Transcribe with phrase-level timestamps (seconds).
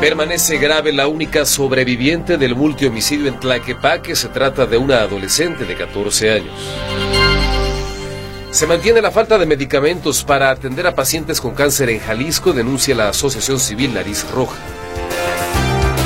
[0.00, 4.14] Permanece grave la única sobreviviente del multihomicidio en Tlaquepaque.
[4.14, 6.54] Se trata de una adolescente de 14 años.
[8.52, 12.94] Se mantiene la falta de medicamentos para atender a pacientes con cáncer en Jalisco, denuncia
[12.94, 14.56] la Asociación Civil Nariz Roja.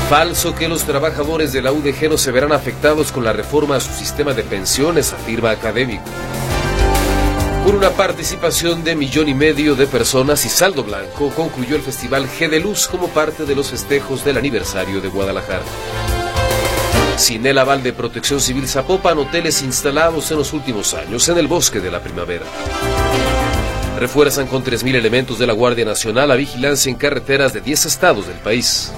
[0.09, 3.81] Falso que los trabajadores de la UDG no se verán afectados con la reforma a
[3.81, 6.05] su sistema de pensiones, afirma académico.
[7.65, 12.29] Por una participación de millón y medio de personas y saldo blanco, concluyó el Festival
[12.29, 15.63] G de Luz como parte de los festejos del aniversario de Guadalajara.
[17.17, 21.47] Sin el aval de Protección Civil Zapopan, hoteles instalados en los últimos años en el
[21.47, 22.45] bosque de la primavera.
[24.01, 28.27] Refuerzan con 3.000 elementos de la Guardia Nacional la vigilancia en carreteras de 10 estados
[28.27, 28.91] del país.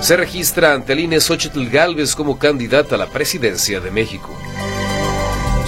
[0.00, 4.36] Se registra ante el INE Xochitl Galvez como candidata a la presidencia de México.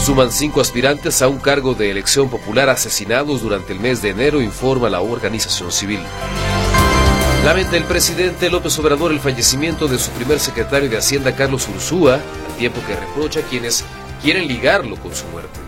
[0.05, 4.43] Suman cinco aspirantes a un cargo de elección popular asesinados durante el mes de enero,
[4.43, 6.01] informa la organización civil.
[7.45, 12.15] Lamenta el presidente López Obrador el fallecimiento de su primer secretario de Hacienda, Carlos Ursúa,
[12.15, 13.85] al tiempo que reprocha a quienes
[14.21, 15.61] quieren ligarlo con su muerte.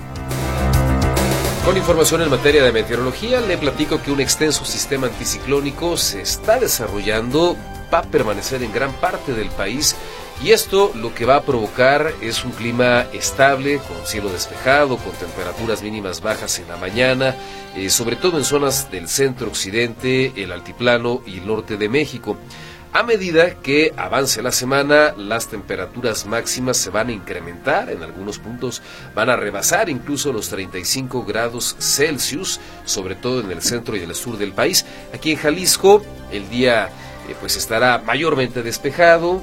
[1.64, 6.58] Con información en materia de meteorología, le platico que un extenso sistema anticiclónico se está
[6.58, 7.56] desarrollando,
[7.92, 9.94] va a permanecer en gran parte del país
[10.42, 15.12] y esto lo que va a provocar es un clima estable, con cielo despejado, con
[15.12, 17.34] temperaturas mínimas bajas en la mañana,
[17.77, 22.36] eh, sobre todo en zonas del centro occidente, el altiplano y el norte de México.
[22.92, 28.38] A medida que avance la semana, las temperaturas máximas se van a incrementar, en algunos
[28.38, 28.82] puntos
[29.16, 34.14] van a rebasar incluso los 35 grados Celsius, sobre todo en el centro y el
[34.14, 34.86] sur del país.
[35.12, 36.86] Aquí en Jalisco el día
[37.28, 39.42] eh, pues estará mayormente despejado,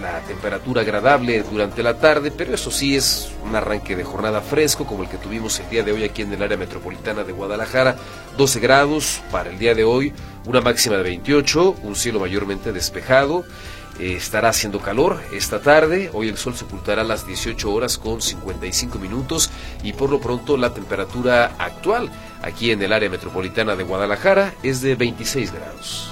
[0.00, 4.86] la temperatura agradable durante la tarde, pero eso sí es un arranque de jornada fresco
[4.86, 7.96] como el que tuvimos el día de hoy aquí en el área metropolitana de Guadalajara,
[8.36, 10.12] 12 grados para el día de hoy,
[10.46, 13.44] una máxima de 28, un cielo mayormente despejado.
[13.98, 17.98] Eh, estará haciendo calor esta tarde, hoy el sol se ocultará a las 18 horas
[17.98, 19.50] con 55 minutos
[19.82, 24.80] y por lo pronto la temperatura actual aquí en el área metropolitana de Guadalajara es
[24.80, 26.10] de 26 grados.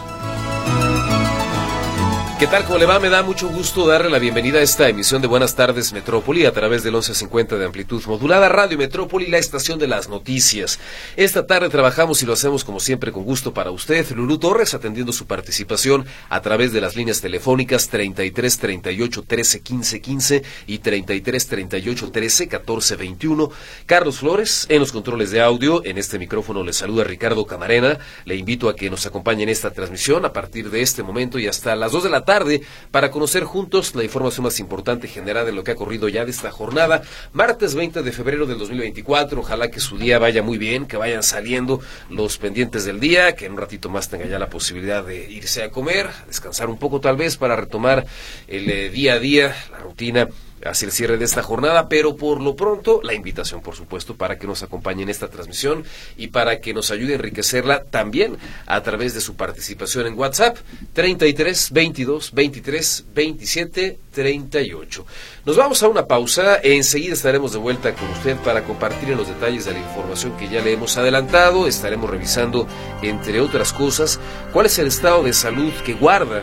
[2.39, 2.65] ¿Qué tal?
[2.67, 3.01] ¿Cómo le va?
[3.01, 6.53] Me da mucho gusto darle la bienvenida a esta emisión de Buenas tardes Metrópoli a
[6.53, 10.79] través del 1150 de amplitud modulada Radio Metrópoli, la estación de las noticias.
[11.17, 14.09] Esta tarde trabajamos y lo hacemos como siempre con gusto para usted.
[14.13, 20.01] Lulú Torres atendiendo su participación a través de las líneas telefónicas 33 38 13 15
[20.01, 23.51] 15 y 33 38 13 14 21.
[23.85, 25.85] Carlos Flores en los controles de audio.
[25.85, 27.99] En este micrófono le saluda Ricardo Camarena.
[28.27, 31.49] Le invito a que nos acompañe en esta transmisión a partir de este momento y
[31.49, 32.28] hasta las 2 de la tarde
[32.91, 36.31] para conocer juntos la información más importante generada en lo que ha corrido ya de
[36.31, 37.03] esta jornada.
[37.33, 39.41] Martes 20 de febrero del 2024.
[39.41, 41.81] Ojalá que su día vaya muy bien, que vayan saliendo
[42.11, 45.63] los pendientes del día, que en un ratito más tenga ya la posibilidad de irse
[45.63, 48.05] a comer, descansar un poco tal vez para retomar
[48.47, 50.29] el eh, día a día, la rutina
[50.65, 54.39] hacia el cierre de esta jornada, pero por lo pronto la invitación, por supuesto, para
[54.39, 55.85] que nos acompañe en esta transmisión
[56.17, 58.37] y para que nos ayude a enriquecerla también
[58.67, 60.57] a través de su participación en WhatsApp
[60.93, 65.07] 33 22 23 27 38.
[65.45, 69.65] Nos vamos a una pausa, enseguida estaremos de vuelta con usted para compartir los detalles
[69.65, 72.67] de la información que ya le hemos adelantado, estaremos revisando,
[73.03, 74.19] entre otras cosas,
[74.53, 76.43] cuál es el estado de salud que guarda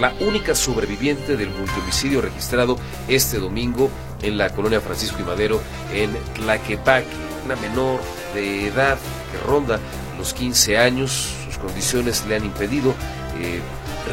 [0.00, 3.90] la única sobreviviente del multihomicidio registrado este domingo
[4.22, 5.60] en la colonia Francisco y Madero
[5.92, 7.06] en Tlaquepaque,
[7.44, 8.00] una menor
[8.34, 8.98] de edad
[9.30, 9.78] que ronda
[10.18, 12.94] los 15 años, sus condiciones le han impedido
[13.38, 13.60] eh,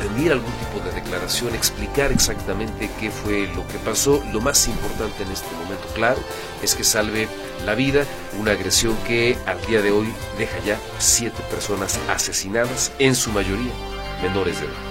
[0.01, 4.23] rendir algún tipo de declaración, explicar exactamente qué fue lo que pasó.
[4.31, 6.19] Lo más importante en este momento, claro,
[6.61, 7.27] es que salve
[7.65, 8.05] la vida,
[8.39, 10.07] una agresión que al día de hoy
[10.37, 13.71] deja ya siete personas asesinadas, en su mayoría
[14.21, 14.86] menores de edad.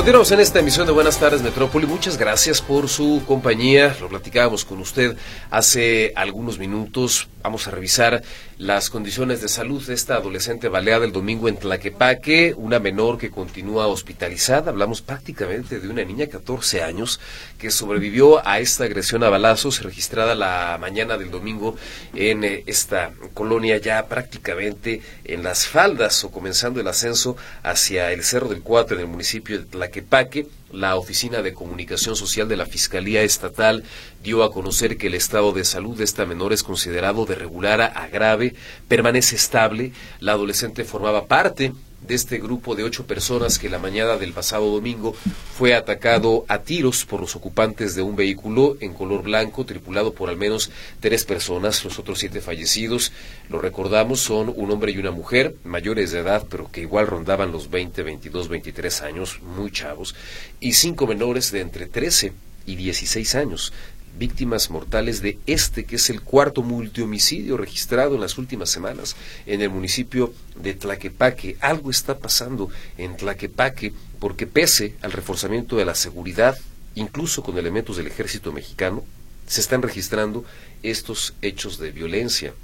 [0.00, 1.86] Continuamos en esta emisión de Buenas tardes Metrópoli.
[1.86, 3.94] Muchas gracias por su compañía.
[4.00, 5.14] Lo platicábamos con usted
[5.50, 7.28] hace algunos minutos.
[7.42, 8.22] Vamos a revisar
[8.56, 13.30] las condiciones de salud de esta adolescente baleada el domingo en Tlaquepaque, una menor que
[13.30, 14.70] continúa hospitalizada.
[14.70, 17.20] Hablamos prácticamente de una niña de 14 años
[17.58, 21.76] que sobrevivió a esta agresión a balazos registrada la mañana del domingo
[22.14, 28.24] en eh, esta colonia ya prácticamente en las faldas o comenzando el ascenso hacia el
[28.24, 32.56] Cerro del Cuatro en el municipio de Tlaquepaque Tlaquepaque, la Oficina de Comunicación Social de
[32.56, 33.82] la Fiscalía Estatal
[34.22, 37.80] dio a conocer que el estado de salud de esta menor es considerado de regular
[37.80, 38.54] a grave,
[38.86, 41.72] permanece estable, la adolescente formaba parte
[42.06, 45.14] de este grupo de ocho personas que la mañana del pasado domingo
[45.56, 50.30] fue atacado a tiros por los ocupantes de un vehículo en color blanco tripulado por
[50.30, 50.70] al menos
[51.00, 51.84] tres personas.
[51.84, 53.12] Los otros siete fallecidos,
[53.48, 57.52] lo recordamos, son un hombre y una mujer mayores de edad, pero que igual rondaban
[57.52, 60.14] los 20, 22, 23 años, muy chavos,
[60.58, 62.32] y cinco menores de entre 13
[62.66, 63.72] y 16 años
[64.18, 69.16] víctimas mortales de este, que es el cuarto multihomicidio registrado en las últimas semanas
[69.46, 71.56] en el municipio de Tlaquepaque.
[71.60, 76.56] Algo está pasando en Tlaquepaque porque pese al reforzamiento de la seguridad,
[76.94, 79.04] incluso con elementos del ejército mexicano,
[79.46, 80.44] se están registrando
[80.82, 82.54] estos hechos de violencia,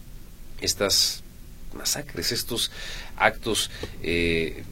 [0.60, 1.22] estas
[1.74, 2.70] masacres, estos
[3.16, 3.70] actos
[4.02, 4.64] eh,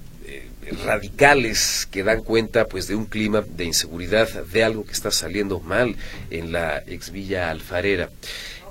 [0.85, 5.61] radicales que dan cuenta pues de un clima de inseguridad, de algo que está saliendo
[5.61, 5.97] mal
[6.31, 8.11] en la ex Villa Alfarera.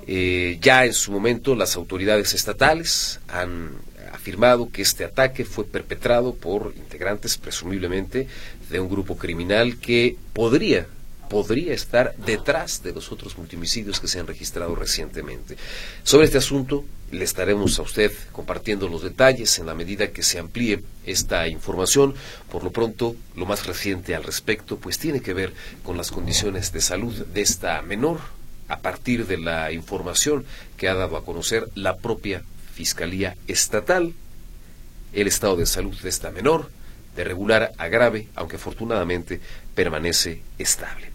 [0.06, 3.72] Eh, ya en su momento las autoridades estatales han
[4.12, 8.28] afirmado que este ataque fue perpetrado por integrantes presumiblemente
[8.70, 10.86] de un grupo criminal que podría
[11.28, 15.56] podría estar detrás de los otros multimicidios que se han registrado recientemente.
[16.02, 16.84] Sobre este asunto
[17.18, 22.14] le estaremos a usted compartiendo los detalles en la medida que se amplíe esta información.
[22.50, 25.52] Por lo pronto, lo más reciente al respecto, pues tiene que ver
[25.82, 28.20] con las condiciones de salud de esta menor
[28.68, 30.44] a partir de la información
[30.76, 32.42] que ha dado a conocer la propia
[32.74, 34.14] Fiscalía Estatal,
[35.12, 36.70] el estado de salud de esta menor,
[37.14, 39.40] de regular a grave, aunque afortunadamente
[39.74, 41.13] permanece estable.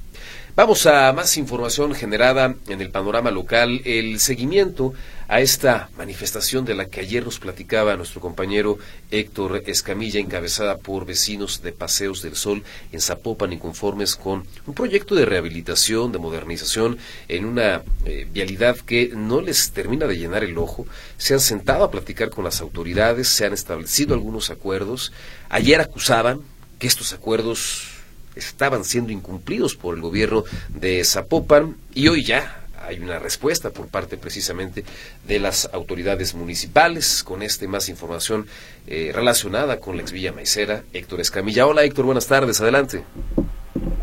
[0.59, 4.93] Vamos a más información generada en el panorama local, el seguimiento
[5.29, 8.77] a esta manifestación de la que ayer nos platicaba nuestro compañero
[9.09, 12.61] Héctor Escamilla, encabezada por vecinos de Paseos del Sol
[12.91, 16.97] en Zapopan, inconformes con un proyecto de rehabilitación, de modernización
[17.29, 20.85] en una eh, vialidad que no les termina de llenar el ojo.
[21.17, 25.13] Se han sentado a platicar con las autoridades, se han establecido algunos acuerdos.
[25.47, 26.41] Ayer acusaban
[26.79, 27.98] que estos acuerdos
[28.35, 32.59] estaban siendo incumplidos por el gobierno de Zapopan y hoy ya
[32.89, 34.83] hay una respuesta por parte precisamente
[35.23, 38.47] de las autoridades municipales con este más información
[38.87, 41.67] eh, relacionada con la ex Villa Maicera, Héctor Escamilla.
[41.67, 43.03] Hola Héctor, buenas tardes, adelante.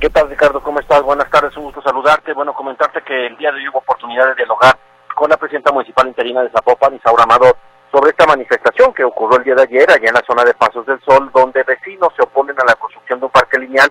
[0.00, 0.62] ¿Qué tal Ricardo?
[0.62, 1.02] ¿Cómo estás?
[1.02, 2.32] Buenas tardes, un gusto saludarte.
[2.32, 4.78] Bueno, comentarte que el día de hoy hubo oportunidad de dialogar
[5.14, 7.56] con la presidenta municipal interina de Zapopan, Isaura Amador,
[7.90, 10.84] sobre esta manifestación que ocurrió el día de ayer allá en la zona de Pasos
[10.86, 13.90] del Sol, donde vecinos se oponen a la construcción de un parque lineal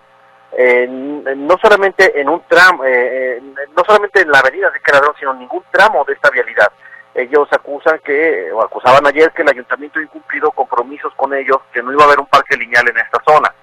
[0.58, 3.42] no solamente en un tramo, eh,
[3.76, 6.72] no solamente en la avenida de Queradón, sino en ningún tramo de esta vialidad.
[7.14, 11.82] Ellos acusan que, o acusaban ayer que el ayuntamiento ha incumplido compromisos con ellos, que
[11.82, 13.54] no iba a haber un parque lineal en esta zona.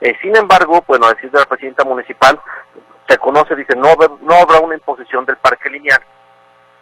[0.00, 2.40] Eh, sin embargo, bueno, a decir de la presidenta municipal,
[3.08, 6.02] se conoce, dice, no, no habrá una imposición del parque lineal,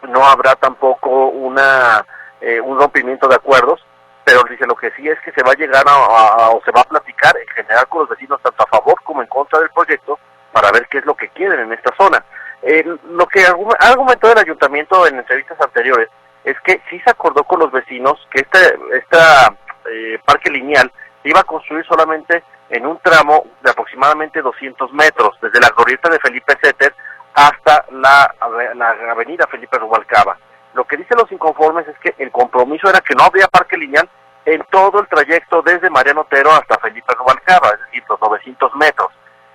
[0.08, 2.04] no habrá tampoco una
[2.40, 3.84] eh, un rompimiento de acuerdos,
[4.30, 6.82] pero dice lo que sí es que se va a llegar a, o se va
[6.82, 10.20] a platicar en general con los vecinos tanto a favor como en contra del proyecto
[10.52, 12.24] para ver qué es lo que quieren en esta zona.
[12.62, 16.08] Eh, lo que ha argumentado el ayuntamiento en entrevistas anteriores
[16.44, 19.52] es que sí se acordó con los vecinos que este esta,
[19.90, 25.36] eh, parque lineal se iba a construir solamente en un tramo de aproximadamente 200 metros,
[25.42, 26.94] desde la glorieta de Felipe Setter
[27.34, 28.32] hasta la,
[28.76, 30.38] la avenida Felipe Rubalcaba.
[30.74, 34.08] Lo que dicen los inconformes es que el compromiso era que no había parque lineal
[34.44, 39.10] en todo el trayecto desde Mariano Otero hasta Felipe Rubalcaba, es decir, los 900 metros.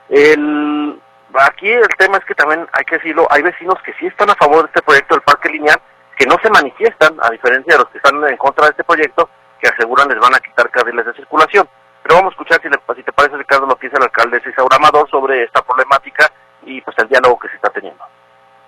[0.10, 1.01] El,
[1.34, 4.36] aquí el tema es que también hay que decirlo, hay vecinos que sí están a
[4.36, 5.82] favor de este proyecto del parque lineal,
[6.18, 9.30] que no se manifiestan, a diferencia de los que están en contra de este proyecto,
[9.60, 11.68] que aseguran les van a quitar carriles de circulación.
[12.04, 14.39] Pero vamos a escuchar si, le, si te parece, Ricardo, lo que dice el alcalde
[14.42, 18.04] César Amador sobre esta problemática y pues el diálogo que se está teniendo.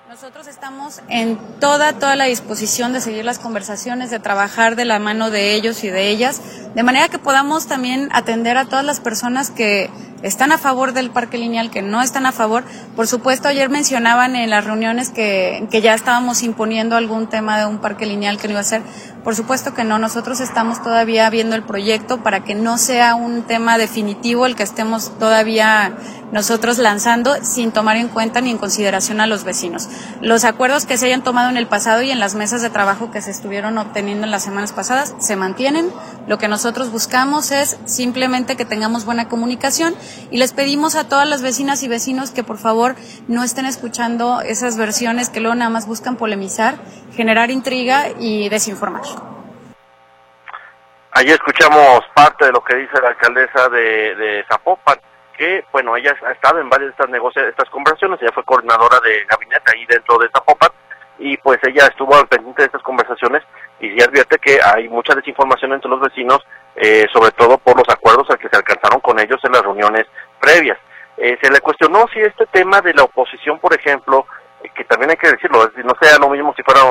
[0.10, 5.00] Nosotros estamos en toda, toda la disposición de seguir las conversaciones, de trabajar de la
[5.00, 6.40] mano de ellos y de ellas,
[6.74, 9.90] de manera que podamos también atender a todas las personas que
[10.22, 12.64] están a favor del parque lineal, que no están a favor.
[12.96, 17.66] Por supuesto, ayer mencionaban en las reuniones que, que ya estábamos imponiendo algún tema de
[17.66, 18.82] un parque lineal que no iba a ser.
[19.24, 23.44] Por supuesto que no, nosotros estamos todavía viendo el proyecto para que no sea un
[23.44, 25.98] tema definitivo el que estemos todavía
[26.32, 29.88] nosotros lanzando sin tomar en cuenta ni en consideración a los vecinos.
[30.22, 33.12] Los acuerdos que se hayan tomado en el pasado y en las mesas de trabajo
[33.12, 35.92] que se estuvieron obteniendo en las semanas pasadas se mantienen.
[36.28, 39.96] Lo que nosotros buscamos es simplemente que tengamos buena comunicación
[40.32, 42.96] y les pedimos a todas las vecinas y vecinos que por favor
[43.28, 46.76] no estén escuchando esas versiones que luego nada más buscan polemizar,
[47.16, 49.04] generar intriga y desinformar.
[51.12, 55.00] Allí escuchamos parte de lo que dice la alcaldesa de, de Zapopan
[55.38, 59.00] que, bueno, ella ha estado en varias de estas negociaciones, estas conversaciones, ella fue coordinadora
[59.02, 60.72] de gabinete ahí dentro de Zapopan,
[61.20, 63.44] y pues ella estuvo al pendiente de estas conversaciones
[63.80, 66.40] y sí advierte que hay mucha desinformación entre los vecinos,
[66.76, 70.06] eh, sobre todo por los acuerdos al que se alcanzaron con ellos en las reuniones
[70.40, 70.78] previas.
[71.18, 74.28] Eh, se le cuestionó si este tema de la oposición, por ejemplo,
[74.64, 76.82] eh, que también hay que decirlo, no sea lo mismo si fuera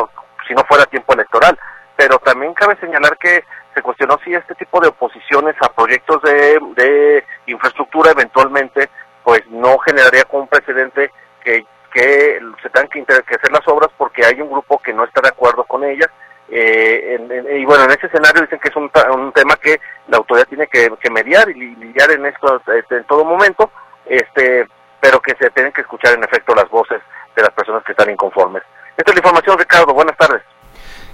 [0.46, 1.58] si no fuera tiempo electoral,
[1.96, 3.44] pero también cabe señalar que
[3.76, 8.88] se cuestionó si este tipo de oposiciones a proyectos de, infraestructura eventualmente
[9.22, 11.10] pues no generaría como un precedente
[11.44, 15.04] que, que se tengan que, que, hacer las obras porque hay un grupo que no
[15.04, 16.08] está de acuerdo con ellas.
[16.48, 17.18] Eh,
[17.58, 19.78] y bueno, en ese escenario dicen que es un, un tema que
[20.08, 23.70] la autoridad tiene que, mediar y lidiar en esto este, en todo momento,
[24.06, 24.66] este,
[25.00, 27.02] pero que se tienen que escuchar en efecto las voces
[27.34, 28.62] de las personas que están inconformes.
[28.96, 29.92] Esta es la información, Ricardo.
[29.92, 30.42] Buenas tardes.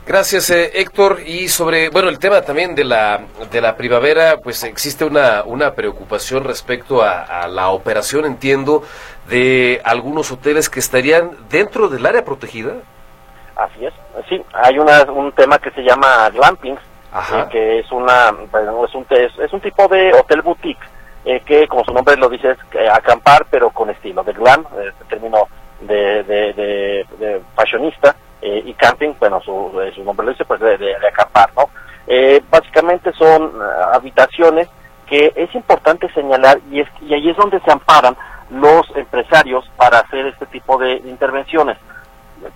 [0.04, 1.20] Gracias, eh, Héctor.
[1.24, 5.74] Y sobre, bueno, el tema también de la, de la primavera, pues existe una, una
[5.74, 8.82] preocupación respecto a, la operación, entiendo,
[9.28, 12.72] de algunos hoteles que estarían dentro del área protegida.
[13.54, 13.92] Así es,
[14.28, 19.06] sí, hay una, un tema que se llama glamping, eh, que es una, es un,
[19.10, 20.82] es, un tipo de hotel boutique,
[21.24, 22.58] eh, que como su nombre lo dice es
[22.90, 25.46] acampar, pero con estilo de glam, este término
[25.82, 30.58] de, de, de fashionista, eh, y camping, bueno, su, eh, su, nombre lo dice, pues
[30.58, 31.70] de, de, acampar, ¿no?
[32.08, 33.52] Eh, básicamente son
[33.92, 34.68] habitaciones
[35.06, 38.16] que es importante señalar y, es, y ahí es donde se amparan
[38.50, 41.78] los empresarios para hacer este tipo de intervenciones.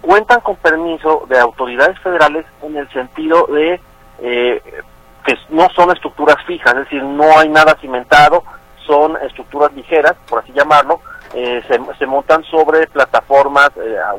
[0.01, 3.81] Cuentan con permiso de autoridades federales en el sentido de
[4.19, 8.43] que no son estructuras fijas, es decir, no hay nada cimentado,
[8.85, 11.01] son estructuras ligeras, por así llamarlo,
[11.33, 13.71] se, se, montan sobre plataformas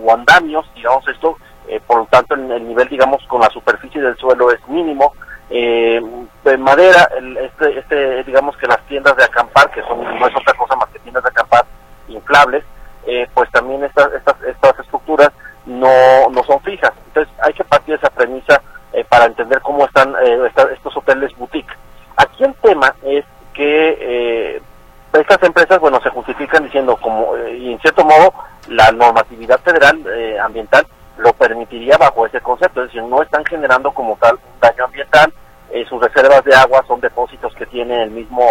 [0.01, 4.17] o andamios, digamos esto, eh, por lo tanto el, nivel, digamos, con la superficie del
[4.17, 5.13] suelo es mínimo.
[5.49, 6.01] Eh,
[6.43, 7.09] de madera,
[7.41, 10.89] este, este, digamos que las tiendas de acampar, que son no es otra cosa más
[10.89, 11.65] que tiendas de acampar
[12.07, 12.63] inflables,
[13.05, 15.31] eh, pues también estas, estas, estas estructuras
[15.65, 16.91] no, no son fijas.
[17.07, 18.61] Entonces hay que partir de esa premisa
[19.09, 20.15] para entender cómo están
[20.73, 21.71] estos hoteles boutique.
[22.15, 24.59] Aquí el tema es que
[25.13, 28.33] estas empresas, bueno, se justifican diciendo como, y en cierto modo,
[28.69, 30.01] la normatividad federal
[30.41, 34.85] ambiental lo permitiría bajo ese concepto, es decir, no están generando como tal un daño
[34.85, 35.33] ambiental,
[35.71, 38.43] eh, sus reservas de agua son depósitos que tiene el mismo,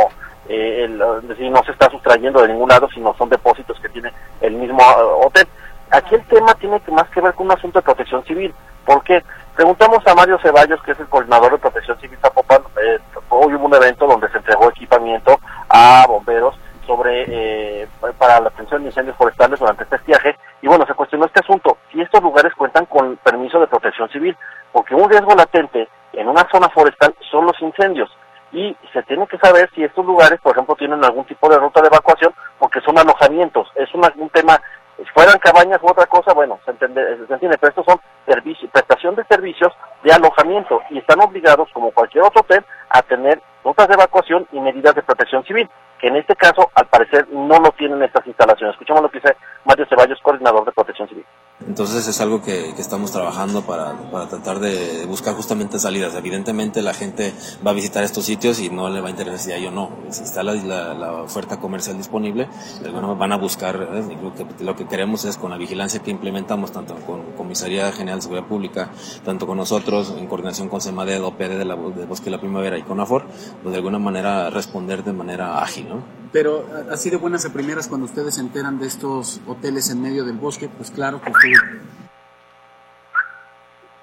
[0.48, 3.88] eh, el, es decir, no se está sustrayendo de ningún lado, sino son depósitos que
[3.88, 5.46] tiene el mismo eh, hotel.
[5.90, 8.54] Aquí el tema tiene que más que ver con un asunto de protección civil,
[8.84, 9.22] porque
[9.54, 13.66] preguntamos a Mario Ceballos, que es el coordinador de protección civil Zapopan, eh, hoy hubo
[13.66, 16.54] un evento donde se entregó equipamiento a bomberos
[16.86, 17.88] sobre eh,
[18.18, 21.78] para la atención de incendios forestales durante este viaje y bueno se cuestionó este asunto.
[21.92, 24.36] Si estos lugares cuentan con permiso de protección civil
[24.72, 28.10] porque un riesgo latente en una zona forestal son los incendios.
[28.52, 31.80] Y se tiene que saber si estos lugares por ejemplo tienen algún tipo de ruta
[31.80, 33.68] de evacuación porque son alojamientos.
[33.74, 34.60] Es un tema
[34.96, 38.70] si fueran cabañas u otra cosa, bueno, se entiende, se entiende pero estos son servicios,
[38.70, 43.88] prestación de servicios de alojamiento y están obligados, como cualquier otro hotel, a tener rutas
[43.88, 45.68] de evacuación y medidas de protección civil
[46.00, 48.74] que en este caso, al parecer, no lo tienen estas instalaciones.
[48.74, 51.24] Escuchamos lo que dice Mario Ceballos, coordinador de protección civil.
[51.66, 56.14] Entonces es algo que, estamos trabajando para, para, tratar de buscar justamente salidas.
[56.14, 57.32] Evidentemente la gente
[57.66, 59.90] va a visitar estos sitios y no le va a interesar si hay o no.
[60.10, 62.48] Si está la, oferta comercial disponible,
[62.92, 63.76] bueno, van a buscar.
[63.76, 64.16] ¿eh?
[64.22, 68.18] Lo, que, lo que queremos es con la vigilancia que implementamos, tanto con Comisaría General
[68.18, 68.90] de Seguridad Pública,
[69.24, 72.76] tanto con nosotros, en coordinación con CEMADED, OPD de, la, de Bosque de la Primavera
[72.76, 73.24] y con AFOR,
[73.62, 75.88] pues de alguna manera responder de manera ágil.
[75.88, 76.02] ¿no?
[76.32, 80.24] Pero así de buenas a primeras, cuando ustedes se enteran de estos hoteles en medio
[80.24, 81.32] del bosque, pues claro que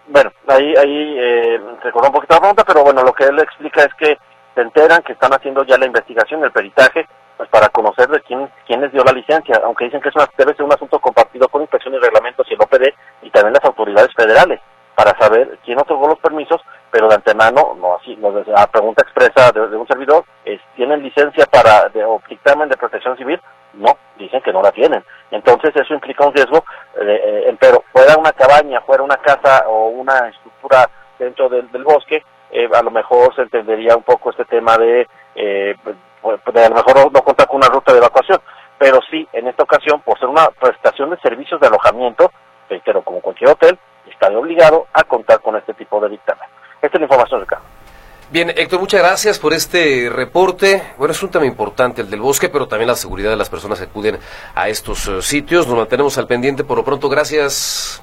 [0.07, 3.83] Bueno, ahí, ahí eh, recordó un poquito la pregunta, pero bueno, lo que él explica
[3.83, 4.17] es que
[4.55, 7.07] se enteran que están haciendo ya la investigación, el peritaje,
[7.38, 10.29] pues para conocer de quién, quién les dio la licencia, aunque dicen que es una,
[10.38, 12.93] debe ser un asunto compartido con inspección y reglamentos y el OPD
[13.24, 14.62] y también las autoridades federales
[14.95, 16.62] para saber quién otorgó los permisos,
[16.94, 21.90] pero de antemano, no así, la pregunta expresa de, un servidor es, ¿tienen licencia para
[21.90, 23.42] de, o dictamen de protección civil,
[23.74, 25.04] no, dicen que no la tienen.
[25.32, 26.64] Entonces eso implica un riesgo,
[27.02, 32.24] eh, eh, pero fuera una cabaña, fuera una casa o una estructura dentro del, bosque,
[32.52, 35.08] eh, a lo mejor se entendería un poco este tema de,
[36.22, 38.40] pues, de a lo mejor no contar con una ruta de evacuación,
[38.78, 42.32] pero sí, en esta ocasión, por ser una prestación de servicios de alojamiento,
[42.86, 46.54] pero como cualquier hotel, está obligado a contar con este tipo de dictamen.
[46.84, 47.63] Esta es la información, Ricardo.
[48.30, 50.84] Bien, Héctor, muchas gracias por este reporte.
[50.98, 53.80] Bueno, es un tema importante el del bosque, pero también la seguridad de las personas
[53.80, 54.20] que acuden
[54.54, 55.66] a estos eh, sitios.
[55.66, 57.08] Nos mantenemos al pendiente por lo pronto.
[57.08, 58.02] Gracias.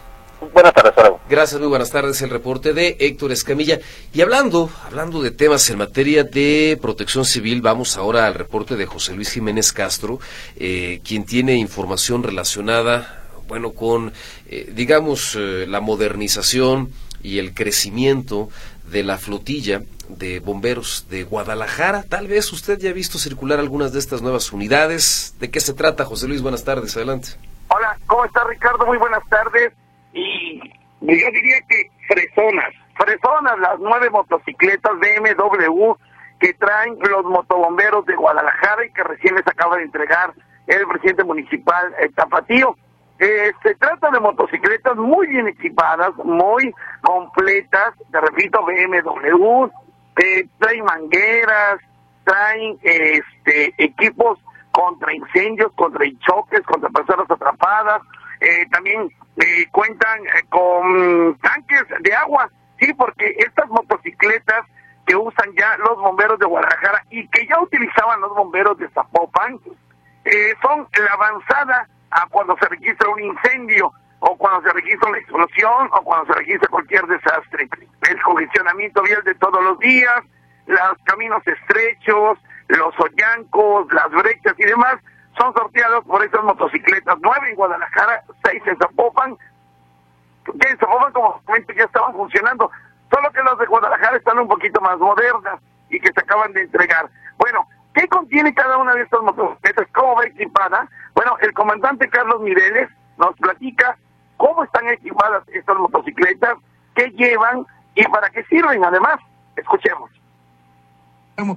[0.55, 0.95] Buenas tardes,
[1.29, 2.23] Gracias, muy buenas tardes.
[2.23, 3.81] El reporte de Héctor Escamilla.
[4.15, 8.87] Y hablando, hablando de temas en materia de protección civil, vamos ahora al reporte de
[8.87, 10.21] José Luis Jiménez Castro,
[10.57, 14.15] eh, quien tiene información relacionada, bueno, con,
[14.49, 16.91] eh, digamos, la modernización
[17.23, 18.49] y el crecimiento
[18.91, 22.03] de la flotilla de bomberos de Guadalajara.
[22.03, 25.37] Tal vez usted ya ha visto circular algunas de estas nuevas unidades.
[25.39, 26.43] ¿De qué se trata, José Luis?
[26.43, 27.29] Buenas tardes, adelante.
[27.69, 28.85] Hola, ¿cómo está Ricardo?
[28.87, 29.73] Muy buenas tardes.
[30.13, 35.93] Y yo diría que fresonas, fresonas las nueve motocicletas BMW
[36.41, 40.35] que traen los motobomberos de Guadalajara y que recién les acaba de entregar
[40.67, 42.77] el presidente municipal eh, Tapatío.
[43.21, 49.71] Eh, se trata de motocicletas muy bien equipadas, muy completas, te repito, BMW,
[50.17, 51.81] eh, traen mangueras,
[52.25, 54.39] traen este equipos
[54.71, 58.01] contra incendios, contra choques, contra personas atrapadas,
[58.41, 62.49] eh, también eh, cuentan con tanques de agua,
[62.79, 64.65] sí, porque estas motocicletas
[65.05, 69.61] que usan ya los bomberos de Guadalajara y que ya utilizaban los bomberos de Zapopan,
[70.63, 75.89] son la avanzada a cuando se registra un incendio o cuando se registra una explosión
[75.93, 77.69] o cuando se registra cualquier desastre.
[78.09, 80.23] El congestionamiento vial de todos los días,
[80.67, 82.39] los caminos estrechos,
[82.69, 84.97] los hoyancos, las brechas y demás
[85.39, 87.17] son sorteados por esas motocicletas.
[87.21, 89.37] Nueve en Guadalajara, seis en Zapopan.
[90.45, 91.43] Que en Zapopan como
[91.77, 92.71] ya estaban funcionando,
[93.11, 96.63] solo que los de Guadalajara están un poquito más modernas y que se acaban de
[96.63, 97.09] entregar.
[97.39, 99.87] Bueno, ¿qué contiene cada una de estas motocicletas?
[99.95, 100.89] ¿Cómo va equipada?
[101.15, 102.89] Bueno, el comandante Carlos Mireles
[103.19, 103.97] nos platica
[104.37, 106.57] cómo están equipadas estas motocicletas,
[106.95, 109.21] qué llevan y para qué sirven además.
[109.57, 110.11] Escuchemos.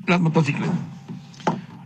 [0.07, 0.75] Las motocicletas.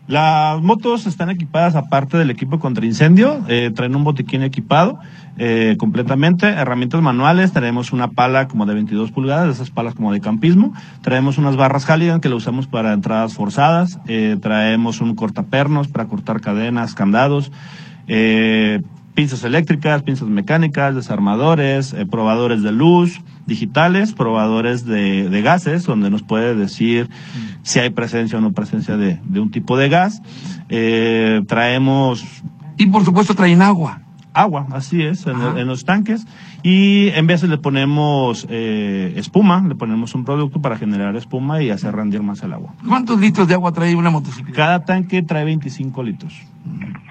[0.08, 5.00] Las motos están equipadas aparte del equipo contra incendio, eh, traen un botiquín equipado
[5.38, 10.22] eh, completamente, herramientas manuales, traemos una pala como de 22 pulgadas, esas palas como de
[10.22, 15.89] campismo, traemos unas barras Halligan que lo usamos para entradas forzadas, eh, traemos un cortapernos
[15.89, 17.52] para cortar cadenas, candados,
[19.13, 26.22] pinzas eléctricas, pinzas mecánicas, desarmadores, probadores de luz, digitales, probadores de, de, gases, donde nos
[26.22, 27.10] puede decir
[27.64, 30.22] si hay presencia o no presencia de, de un tipo de gas.
[30.70, 32.26] Eh, traemos...
[32.78, 34.02] Y por supuesto traen agua.
[34.34, 36.28] Agua, así es, en, los tanques.
[36.62, 41.72] Y en veces le ponemos eh, espuma, le ponemos un producto para generar espuma y
[41.72, 42.76] hacer rendir más el agua.
[42.88, 44.56] ¿Cuántos litros de agua trae una motocicleta?
[44.56, 46.40] Cada tanque trae 25 litros.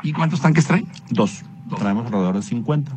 [0.05, 0.85] ¿Y cuántos tanques trae?
[1.11, 1.42] Dos.
[1.77, 2.92] Traemos alrededor de 50.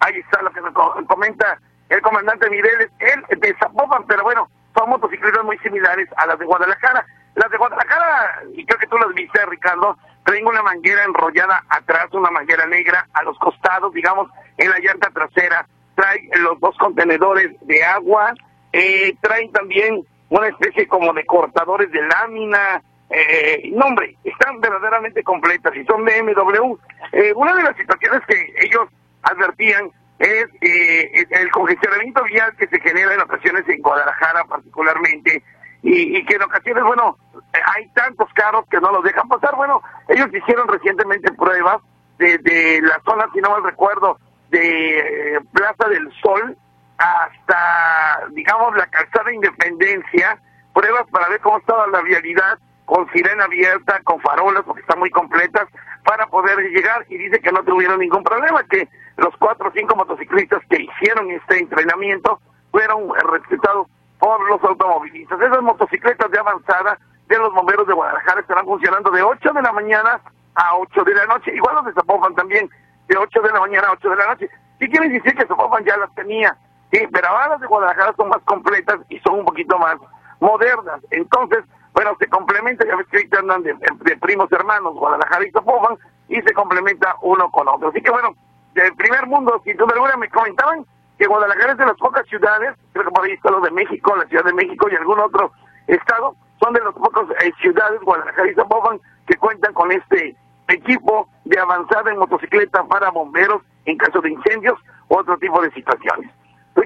[0.00, 4.90] Ahí está lo que me comenta el comandante Mireles, él de Zapopan, pero bueno, son
[4.90, 7.06] motocicletas muy similares a las de Guadalajara.
[7.34, 12.08] Las de Guadalajara, y creo que tú las viste, Ricardo, traen una manguera enrollada atrás,
[12.12, 15.66] una manguera negra a los costados, digamos, en la llanta trasera.
[15.94, 18.34] Trae los dos contenedores de agua,
[18.72, 22.82] eh, traen también una especie como de cortadores de lámina.
[23.08, 26.76] Eh, no, hombre, están verdaderamente completas y son BMW.
[27.12, 28.88] Eh, una de las situaciones que ellos
[29.22, 35.42] advertían es eh, el congestionamiento vial que se genera en ocasiones en Guadalajara particularmente
[35.82, 37.16] y, que en ocasiones, bueno,
[37.52, 39.54] hay tantos carros que no los dejan pasar.
[39.54, 41.80] Bueno, ellos hicieron recientemente pruebas
[42.18, 44.18] desde la zona, si no mal recuerdo,
[44.50, 46.56] de eh, Plaza del Sol
[46.98, 50.40] hasta, digamos, la calzada Independencia,
[50.74, 55.10] pruebas para ver cómo estaba la vialidad con sirena abierta, con farolas, porque están muy
[55.10, 55.68] completas,
[56.04, 59.96] para poder llegar y dice que no tuvieron ningún problema, que los cuatro o cinco
[59.96, 65.40] motociclistas que hicieron este entrenamiento fueron respetados por los automovilistas.
[65.40, 69.72] Esas motocicletas de avanzada de los bomberos de Guadalajara estarán funcionando de 8 de la
[69.72, 70.20] mañana
[70.54, 71.54] a 8 de la noche.
[71.54, 72.70] Igual los de Zapopan también,
[73.08, 74.50] de 8 de la mañana a 8 de la noche.
[74.78, 76.56] Sí quiere decir que Zapopan ya las tenía,
[76.92, 79.96] sí, pero ahora las de Guadalajara son más completas y son un poquito más
[80.40, 81.00] modernas.
[81.10, 85.50] Entonces, bueno, se complementa, ya ves que ahorita andan de, de primos hermanos, Guadalajara y
[85.50, 85.96] Zapopan,
[86.28, 87.88] y se complementa uno con otro.
[87.88, 88.34] Así que bueno,
[88.82, 90.84] del primer mundo, sin duda alguna, me comentaban
[91.18, 94.14] que Guadalajara es de las pocas ciudades, creo que por ahí está lo de México,
[94.14, 95.50] la Ciudad de México y algún otro
[95.86, 100.36] estado, son de las pocas eh, ciudades, Guadalajara y Zapopan, que cuentan con este
[100.68, 105.70] equipo de avanzada en motocicleta para bomberos en caso de incendios u otro tipo de
[105.72, 106.30] situaciones.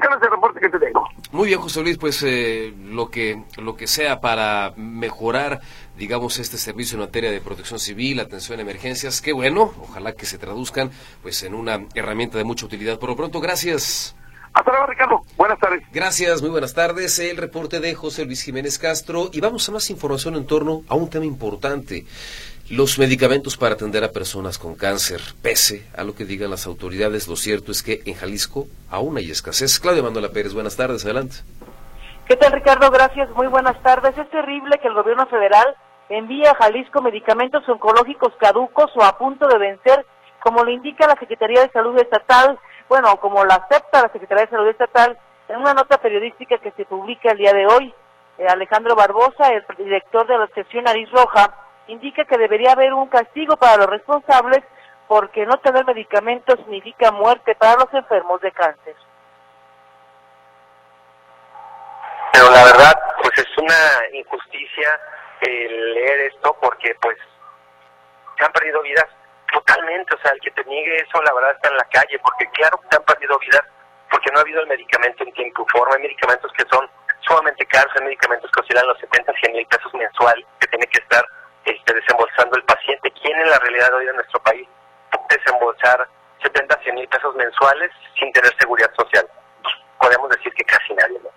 [0.00, 1.08] Ricardo, el reporte que te tengo.
[1.32, 5.60] Muy bien, José Luis, pues eh, lo que lo que sea para mejorar,
[5.96, 10.26] digamos, este servicio en materia de protección civil, atención a emergencias, qué bueno, ojalá que
[10.26, 10.90] se traduzcan
[11.22, 12.98] pues en una herramienta de mucha utilidad.
[12.98, 14.16] Por lo pronto, gracias.
[14.52, 15.22] Hasta luego, Ricardo.
[15.36, 15.82] Buenas tardes.
[15.92, 17.18] Gracias, muy buenas tardes.
[17.20, 20.96] El reporte de José Luis Jiménez Castro y vamos a más información en torno a
[20.96, 22.04] un tema importante
[22.70, 27.26] los medicamentos para atender a personas con cáncer, pese a lo que digan las autoridades,
[27.26, 29.80] lo cierto es que en Jalisco aún hay escasez.
[29.80, 31.38] Claudia Manuela Pérez, buenas tardes, adelante.
[32.28, 32.88] ¿Qué tal, Ricardo?
[32.92, 34.16] Gracias, muy buenas tardes.
[34.16, 35.74] Es terrible que el gobierno federal
[36.08, 40.06] envíe a Jalisco medicamentos oncológicos caducos o a punto de vencer,
[40.40, 42.56] como lo indica la Secretaría de Salud Estatal,
[42.88, 46.84] bueno, como lo acepta la Secretaría de Salud Estatal en una nota periodística que se
[46.84, 47.92] publica el día de hoy.
[48.38, 51.52] Eh, Alejandro Barbosa, el director de la Asociación Nariz Roja,
[51.90, 54.62] indica que debería haber un castigo para los responsables
[55.08, 58.94] porque no tener medicamentos significa muerte para los enfermos de cáncer.
[62.32, 65.00] Pero la verdad, pues es una injusticia
[65.40, 67.16] el leer esto porque pues
[68.38, 69.06] se han perdido vidas
[69.52, 72.46] totalmente, o sea, el que te niegue eso la verdad está en la calle, porque
[72.52, 73.62] claro que se han perdido vidas
[74.10, 76.88] porque no ha habido el medicamento en tiempo y forma, hay medicamentos que son
[77.20, 81.00] sumamente caros, hay medicamentos que oscilan los 70, 100 mil pesos mensual, que tiene que
[81.00, 81.24] estar
[81.64, 83.10] este, desembolsando el paciente.
[83.22, 84.68] ¿Quién en la realidad hoy en nuestro país
[85.10, 86.08] puede desembolsar
[86.42, 89.26] 70, 100 mil pesos mensuales sin tener seguridad social?
[89.98, 91.20] Podemos decir que casi nadie.
[91.22, 91.30] ¿no?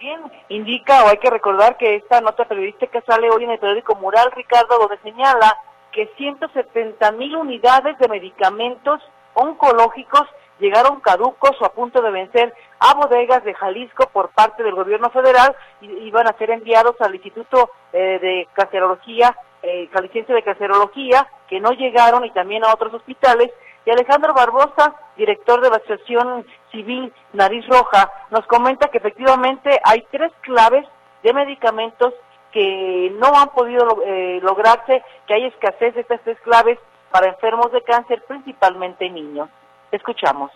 [0.00, 3.94] Bien, indica o hay que recordar que esta nota periodística sale hoy en el periódico
[3.96, 5.56] Mural, Ricardo, donde señala
[5.92, 9.02] que 170 mil unidades de medicamentos
[9.34, 10.26] oncológicos
[10.58, 15.10] llegaron caducos o a punto de vencer a bodegas de Jalisco por parte del gobierno
[15.10, 21.60] federal y iban a ser enviados al Instituto eh, de Cancerología eh, de Cancerología, que
[21.60, 23.50] no llegaron y también a otros hospitales.
[23.84, 30.06] Y Alejandro Barbosa, director de la Asociación Civil Nariz Roja, nos comenta que efectivamente hay
[30.10, 30.86] tres claves
[31.22, 32.14] de medicamentos
[32.52, 36.78] que no han podido eh, lograrse, que hay escasez de estas tres claves
[37.10, 39.48] para enfermos de cáncer, principalmente niños.
[39.90, 40.50] Escuchamos.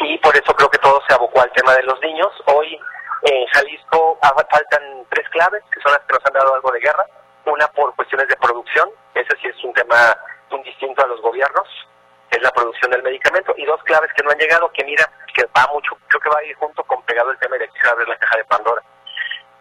[0.00, 2.28] Y por eso creo que todo se abocó al tema de los niños.
[2.46, 2.78] Hoy
[3.22, 4.18] en Jalisco
[4.50, 7.04] faltan tres claves, que son las que nos han dado algo de guerra.
[7.46, 10.16] Una por cuestiones de producción, ese sí es un tema
[10.50, 11.66] indistinto a los gobiernos,
[12.30, 13.54] es la producción del medicamento.
[13.56, 16.38] Y dos claves que no han llegado, que mira, que va mucho, creo que va
[16.38, 18.82] a ir junto con pegado el tema de que abrir la caja de Pandora.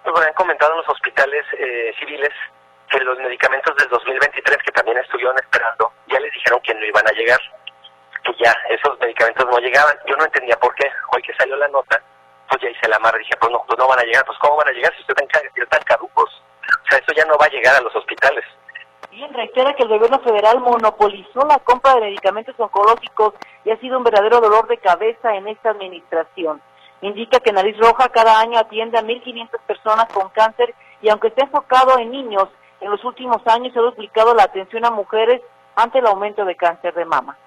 [0.04, 2.34] Pues bueno, han comentado en los hospitales eh, civiles
[2.89, 7.06] que los medicamentos del 2023, que también estuvieron esperando, ya les dijeron que no iban
[7.08, 7.39] a llegar,
[8.24, 9.98] que ya esos medicamentos no llegaban.
[10.06, 10.89] Yo no entendía por qué.
[11.13, 12.02] Hoy que salió la nota,
[12.49, 14.57] pues ya hice la mar, dije, pues no, pues no van a llegar, pues ¿cómo
[14.57, 16.43] van a llegar si ustedes están caducos?
[16.67, 18.45] O sea, eso ya no va a llegar a los hospitales.
[19.12, 23.33] Bien, reitera que el gobierno federal monopolizó la compra de medicamentos oncológicos
[23.65, 26.62] y ha sido un verdadero dolor de cabeza en esta administración.
[27.01, 31.43] Indica que Nariz Roja cada año atiende a 1.500 personas con cáncer y aunque esté
[31.43, 32.47] enfocado en niños,
[32.79, 35.41] en los últimos años se ha duplicado la atención a mujeres
[35.75, 37.38] ante el aumento de cáncer de mama.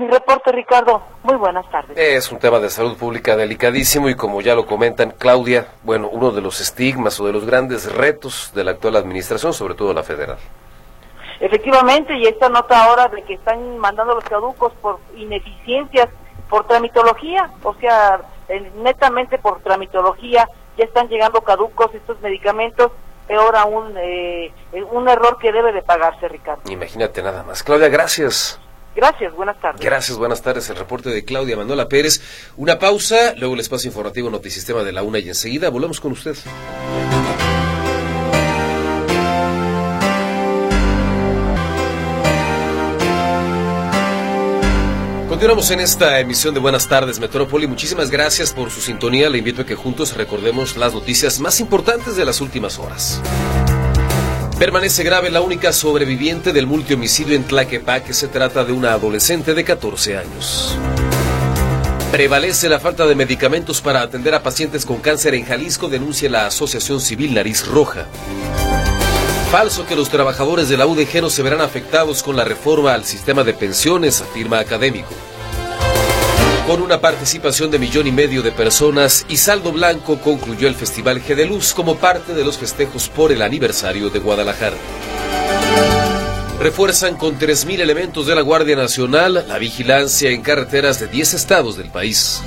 [0.00, 1.02] Mi reporte, Ricardo.
[1.24, 1.94] Muy buenas tardes.
[1.94, 6.30] Es un tema de salud pública delicadísimo y como ya lo comentan Claudia, bueno, uno
[6.30, 10.02] de los estigmas o de los grandes retos de la actual administración, sobre todo la
[10.02, 10.38] federal.
[11.38, 16.08] Efectivamente, y esta nota ahora de que están mandando los caducos por ineficiencias,
[16.48, 18.22] por tramitología, o sea,
[18.76, 22.90] netamente por tramitología, ya están llegando caducos estos medicamentos,
[23.28, 24.50] peor aún, eh,
[24.92, 26.62] un error que debe de pagarse, Ricardo.
[26.70, 27.62] Imagínate nada más.
[27.62, 28.58] Claudia, gracias.
[28.94, 29.80] Gracias, buenas tardes.
[29.80, 30.68] Gracias, buenas tardes.
[30.70, 32.20] El reporte de Claudia Manuela Pérez.
[32.56, 36.36] Una pausa, luego el espacio informativo Notisistema de la Una y enseguida volvemos con usted.
[45.28, 47.66] Continuamos en esta emisión de Buenas tardes Metrópoli.
[47.66, 49.30] Muchísimas gracias por su sintonía.
[49.30, 53.22] Le invito a que juntos recordemos las noticias más importantes de las últimas horas.
[54.60, 58.12] Permanece grave la única sobreviviente del multihomicidio en Tlaquepaque.
[58.12, 60.76] Se trata de una adolescente de 14 años.
[62.12, 66.44] Prevalece la falta de medicamentos para atender a pacientes con cáncer en Jalisco, denuncia la
[66.44, 68.04] Asociación Civil Nariz Roja.
[69.50, 73.06] Falso que los trabajadores de la UDG no se verán afectados con la reforma al
[73.06, 75.14] sistema de pensiones, afirma académico.
[76.70, 79.36] Con una participación de millón y medio de personas y
[79.72, 84.08] blanco concluyó el Festival G de Luz como parte de los festejos por el aniversario
[84.08, 84.76] de Guadalajara.
[86.60, 91.76] Refuerzan con 3.000 elementos de la Guardia Nacional la vigilancia en carreteras de 10 estados
[91.76, 92.40] del país.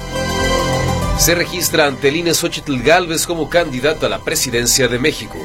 [1.19, 5.37] Se registra ante el INE Xochitl Galvez como candidata a la presidencia de México.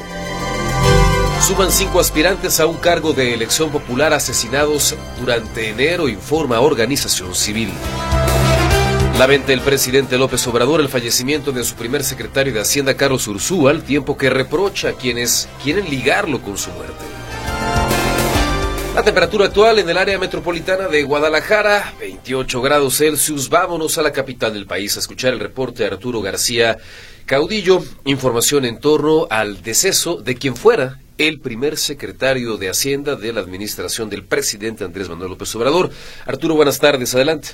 [1.45, 7.73] Suman cinco aspirantes a un cargo de elección popular asesinados durante enero, informa Organización Civil.
[9.19, 13.71] Lamenta el presidente López Obrador el fallecimiento de su primer secretario de Hacienda, Carlos Ursúa,
[13.71, 17.03] al tiempo que reprocha a quienes quieren ligarlo con su muerte.
[18.95, 23.49] La temperatura actual en el área metropolitana de Guadalajara, 28 grados Celsius.
[23.49, 26.77] Vámonos a la capital del país a escuchar el reporte de Arturo García
[27.25, 27.83] Caudillo.
[28.05, 33.41] Información en torno al deceso de quien fuera el primer secretario de Hacienda de la
[33.41, 35.89] administración del presidente Andrés Manuel López Obrador.
[36.25, 37.49] Arturo, buenas tardes, adelante.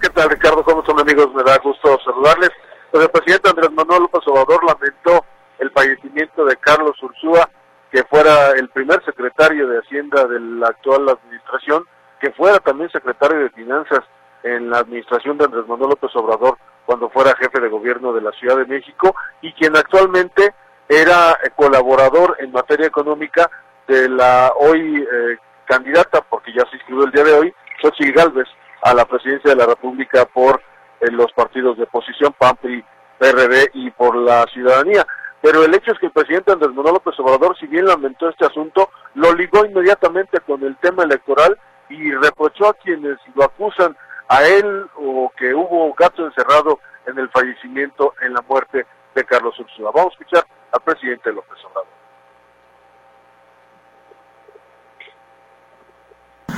[0.00, 0.62] ¿Qué tal, Ricardo?
[0.62, 1.34] ¿Cómo son, amigos?
[1.34, 2.50] Me da gusto saludarles.
[2.90, 5.24] Pues el presidente Andrés Manuel López Obrador lamentó
[5.58, 7.50] el fallecimiento de Carlos Ursúa,
[7.90, 11.84] que fuera el primer secretario de Hacienda de la actual administración,
[12.20, 14.04] que fuera también secretario de Finanzas
[14.44, 18.30] en la administración de Andrés Manuel López Obrador cuando fuera jefe de gobierno de la
[18.32, 20.54] Ciudad de México y quien actualmente
[20.88, 23.50] era eh, colaborador en materia económica
[23.88, 28.48] de la hoy eh, candidata, porque ya se inscribió el día de hoy, Xochitl Galvez,
[28.82, 30.60] a la presidencia de la República por
[31.00, 32.84] eh, los partidos de oposición, PAN, PRI,
[33.18, 35.06] PRD y por la ciudadanía.
[35.40, 38.46] Pero el hecho es que el presidente Andrés Manuel López Obrador, si bien lamentó este
[38.46, 41.56] asunto, lo ligó inmediatamente con el tema electoral
[41.88, 43.96] y reprochó a quienes lo acusan
[44.28, 49.58] a él o que hubo gato encerrado en el fallecimiento, en la muerte de Carlos
[49.58, 49.90] Ursula.
[49.94, 51.88] Vamos a escuchar al presidente López Obrador.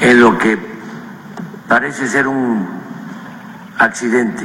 [0.01, 0.80] En lo que
[1.71, 2.67] parece ser un
[3.79, 4.45] accidente,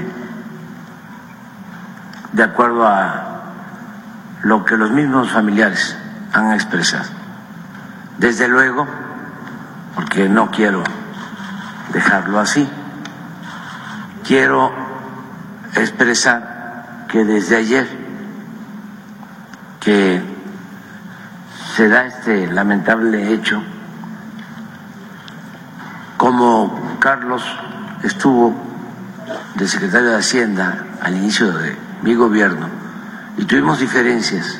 [2.33, 3.41] de acuerdo a
[4.43, 5.97] lo que los mismos familiares
[6.33, 7.09] han expresado.
[8.19, 8.85] Desde luego,
[9.95, 10.83] porque no quiero
[11.91, 12.69] dejarlo así,
[14.23, 14.71] quiero
[15.73, 17.87] expresar que desde ayer
[19.79, 20.21] que
[21.75, 23.63] se da este lamentable hecho,
[26.17, 27.43] como Carlos
[28.01, 28.51] estuvo
[29.53, 32.65] de secretario de Hacienda al inicio de mi gobierno,
[33.37, 34.59] y tuvimos diferencias.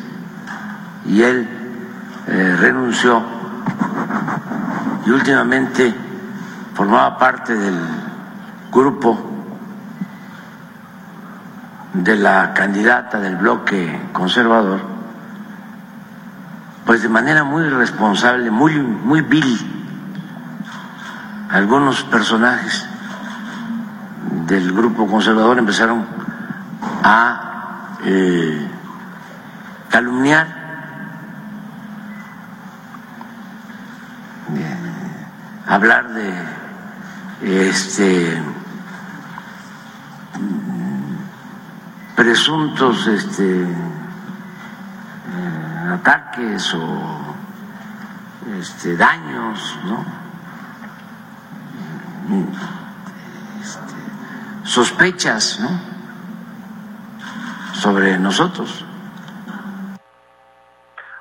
[1.07, 1.49] Y él
[2.27, 3.19] eh, renunció
[5.07, 5.91] y últimamente
[6.75, 7.79] formaba parte del
[8.71, 9.19] grupo
[11.93, 14.81] de la candidata del bloque conservador,
[16.85, 19.74] pues de manera muy responsable, muy, muy vil,
[21.55, 22.85] algunos personajes
[24.45, 26.05] del grupo conservador empezaron
[27.01, 28.67] a eh,
[29.89, 30.47] calumniar,
[35.65, 36.33] hablar de
[37.69, 38.43] este
[42.17, 43.67] presuntos este eh,
[45.93, 47.35] ataques o
[48.59, 50.24] este, daños, ¿no?
[54.63, 55.95] Sospechas, ¿no?
[57.85, 58.83] sobre nosotros.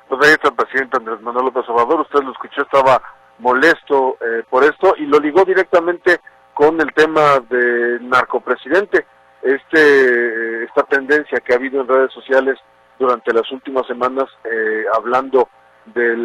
[0.07, 3.01] Pues ahí está el presidente Andrés Manuel López Obrador, usted lo escuchó, estaba
[3.39, 6.21] molesto eh, por esto y lo ligó directamente
[6.53, 9.05] con el tema del narcopresidente,
[9.41, 12.57] este, esta tendencia que ha habido en redes sociales
[12.97, 15.49] durante las últimas semanas eh, hablando
[15.93, 16.15] de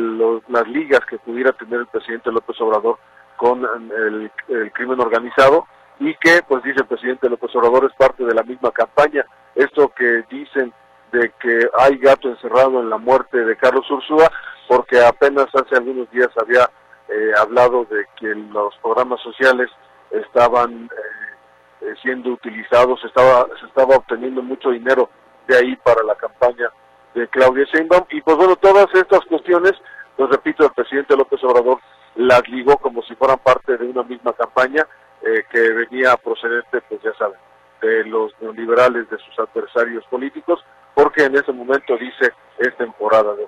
[0.48, 2.98] las ligas que pudiera tener el presidente López Obrador
[3.40, 5.66] con el, el crimen organizado
[5.98, 9.24] y que, pues dice el presidente López Obrador, es parte de la misma campaña.
[9.54, 10.74] Esto que dicen
[11.10, 14.30] de que hay gato encerrado en la muerte de Carlos Ursúa,
[14.68, 16.68] porque apenas hace algunos días había
[17.08, 19.70] eh, hablado de que los programas sociales
[20.10, 25.08] estaban eh, eh, siendo utilizados, estaba, se estaba obteniendo mucho dinero
[25.48, 26.68] de ahí para la campaña
[27.14, 28.04] de Claudia Sheinbaum.
[28.10, 29.72] Y pues bueno, todas estas cuestiones,
[30.16, 31.78] pues repito, el presidente López Obrador
[32.16, 34.86] las ligó como si fueran parte de una misma campaña
[35.22, 37.38] que venía a procedente, pues ya saben,
[37.82, 40.60] de los neoliberales, de sus adversarios políticos,
[40.94, 43.46] porque en ese momento dice es temporada de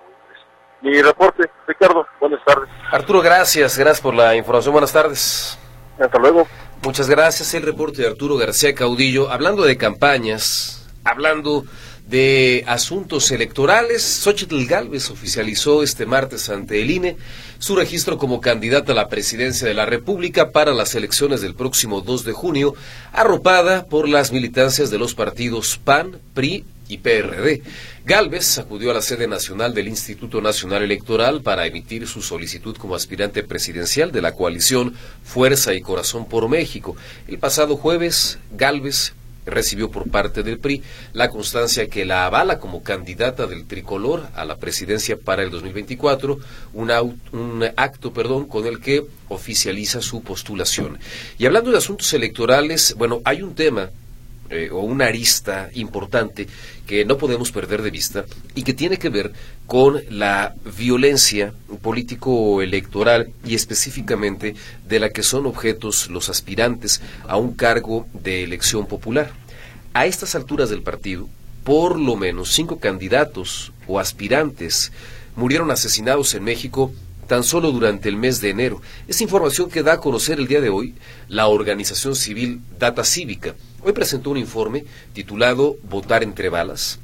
[0.83, 2.69] Mi reporte, Ricardo, buenas tardes.
[2.91, 5.59] Arturo, gracias, gracias por la información, buenas tardes.
[5.99, 6.47] Hasta luego.
[6.83, 11.65] Muchas gracias, el reporte de Arturo García Caudillo, hablando de campañas, hablando
[12.13, 17.17] de asuntos electorales, Xochitl Galvez oficializó este martes ante el INE
[17.59, 22.03] su registro como candidata a la presidencia de la República para las elecciones del próximo
[22.03, 22.75] 2 de junio,
[23.13, 27.63] arropada por las militancias de los partidos PAN, PRI y PRD.
[28.05, 32.95] Galvez acudió a la sede nacional del Instituto Nacional Electoral para emitir su solicitud como
[32.95, 34.95] aspirante presidencial de la coalición
[35.25, 36.95] Fuerza y Corazón por México.
[37.27, 39.15] El pasado jueves, Galvez
[39.47, 44.45] recibió por parte del PRI la constancia que la avala como candidata del tricolor a
[44.45, 46.39] la presidencia para el 2024,
[46.73, 50.99] un acto perdón, con el que oficializa su postulación.
[51.39, 53.91] Y hablando de asuntos electorales, bueno, hay un tema
[54.51, 56.47] eh, o una arista importante
[56.93, 59.33] que no podemos perder de vista y que tiene que ver
[59.67, 67.55] con la violencia político-electoral y específicamente de la que son objetos los aspirantes a un
[67.55, 69.33] cargo de elección popular.
[69.95, 71.31] A estas alturas del partido,
[71.65, 74.93] por lo menos cinco candidatos o aspirantes
[75.35, 76.93] murieron asesinados en México
[77.27, 78.81] tan solo durante el mes de enero.
[79.09, 80.95] Es información que da a conocer el día de hoy
[81.29, 83.55] la organización civil Data Cívica.
[83.83, 86.99] Hoy presentó un informe titulado Votar entre balas.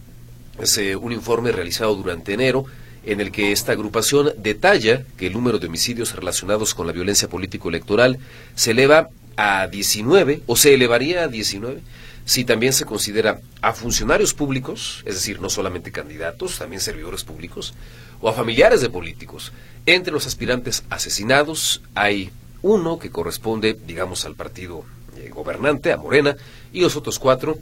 [0.61, 2.66] Es eh, un informe realizado durante enero
[3.04, 7.28] en el que esta agrupación detalla que el número de homicidios relacionados con la violencia
[7.28, 8.18] político-electoral
[8.54, 11.81] se eleva a 19 o se elevaría a 19
[12.28, 17.72] si también se considera a funcionarios públicos, es decir, no solamente candidatos, también servidores públicos,
[18.20, 19.52] o a familiares de políticos.
[19.87, 22.31] Entre los aspirantes asesinados hay
[22.62, 24.85] uno que corresponde, digamos, al partido
[25.16, 26.37] eh, gobernante, a Morena,
[26.72, 27.59] y los otros cuatro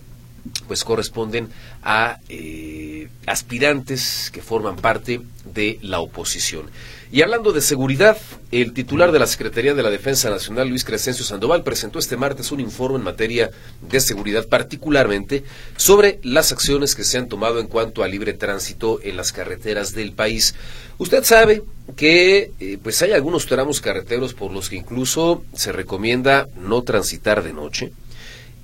[0.68, 1.48] pues corresponden
[1.82, 6.70] a eh, aspirantes que forman parte de la oposición.
[7.12, 8.16] Y hablando de seguridad,
[8.50, 12.50] el titular de la Secretaría de la Defensa Nacional, Luis Crescencio Sandoval, presentó este martes
[12.50, 13.50] un informe en materia
[13.88, 15.44] de seguridad, particularmente
[15.76, 19.94] sobre las acciones que se han tomado en cuanto a libre tránsito en las carreteras
[19.94, 20.56] del país.
[20.98, 21.62] Usted sabe
[21.94, 27.44] que eh, pues hay algunos tramos carreteros por los que incluso se recomienda no transitar
[27.44, 27.92] de noche.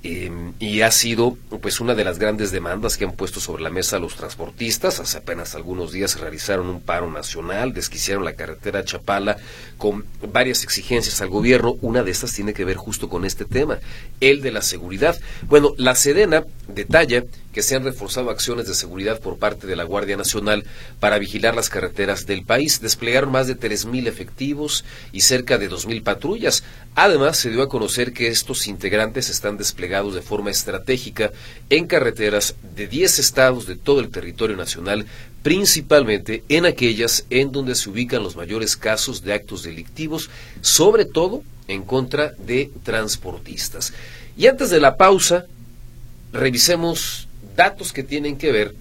[0.05, 3.69] Em, y ha sido pues una de las grandes demandas que han puesto sobre la
[3.69, 4.99] mesa los transportistas.
[4.99, 9.37] Hace apenas algunos días realizaron un paro nacional, desquiciaron la carretera Chapala
[9.77, 11.77] con varias exigencias al gobierno.
[11.79, 13.79] Una de estas tiene que ver justo con este tema,
[14.19, 15.17] el de la seguridad.
[15.47, 19.83] Bueno, la Sedena detalla que se han reforzado acciones de seguridad por parte de la
[19.83, 20.65] Guardia Nacional
[20.99, 22.81] para vigilar las carreteras del país.
[22.81, 26.63] Desplegaron más de 3.000 efectivos y cerca de 2.000 patrullas.
[26.95, 29.57] Además, se dio a conocer que estos integrantes están
[30.01, 31.31] de forma estratégica
[31.69, 35.05] en carreteras de 10 estados de todo el territorio nacional,
[35.43, 41.43] principalmente en aquellas en donde se ubican los mayores casos de actos delictivos, sobre todo
[41.67, 43.93] en contra de transportistas.
[44.35, 45.45] Y antes de la pausa,
[46.31, 48.75] revisemos datos que tienen que ver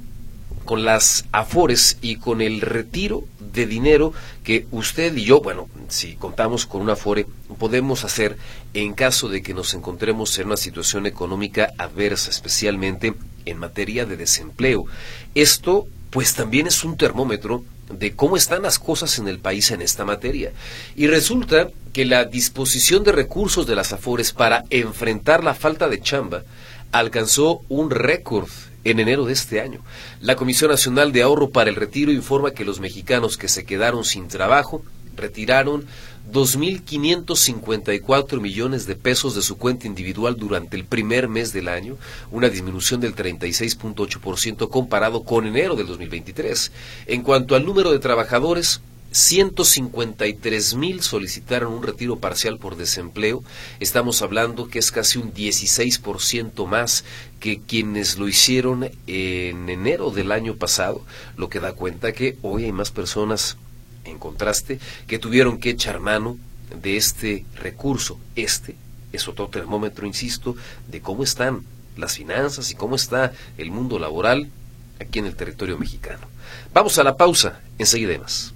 [0.64, 4.12] con las afores y con el retiro de dinero
[4.44, 7.26] que usted y yo, bueno, si contamos con un afore,
[7.58, 8.36] podemos hacer
[8.74, 14.16] en caso de que nos encontremos en una situación económica adversa, especialmente en materia de
[14.16, 14.86] desempleo.
[15.34, 19.82] Esto, pues también es un termómetro de cómo están las cosas en el país en
[19.82, 20.52] esta materia.
[20.96, 26.00] Y resulta que la disposición de recursos de las afores para enfrentar la falta de
[26.00, 26.42] chamba
[26.90, 28.48] alcanzó un récord
[28.84, 29.80] en enero de este año.
[30.20, 34.04] La Comisión Nacional de Ahorro para el Retiro informa que los mexicanos que se quedaron
[34.04, 34.82] sin trabajo
[35.16, 35.86] retiraron
[36.30, 41.96] 2.554 millones de pesos de su cuenta individual durante el primer mes del año,
[42.30, 46.70] una disminución del 36.8% comparado con enero del 2023.
[47.06, 48.80] En cuanto al número de trabajadores,
[49.12, 53.44] 153 mil solicitaron un retiro parcial por desempleo.
[53.78, 57.04] Estamos hablando que es casi un 16% más
[57.38, 61.04] que quienes lo hicieron en enero del año pasado,
[61.36, 63.58] lo que da cuenta que hoy hay más personas,
[64.04, 66.38] en contraste, que tuvieron que echar mano
[66.80, 68.18] de este recurso.
[68.34, 68.76] Este
[69.12, 70.56] es otro termómetro, insisto,
[70.88, 71.64] de cómo están
[71.98, 74.50] las finanzas y cómo está el mundo laboral
[74.98, 76.26] aquí en el territorio mexicano.
[76.72, 78.54] Vamos a la pausa, enseguida más.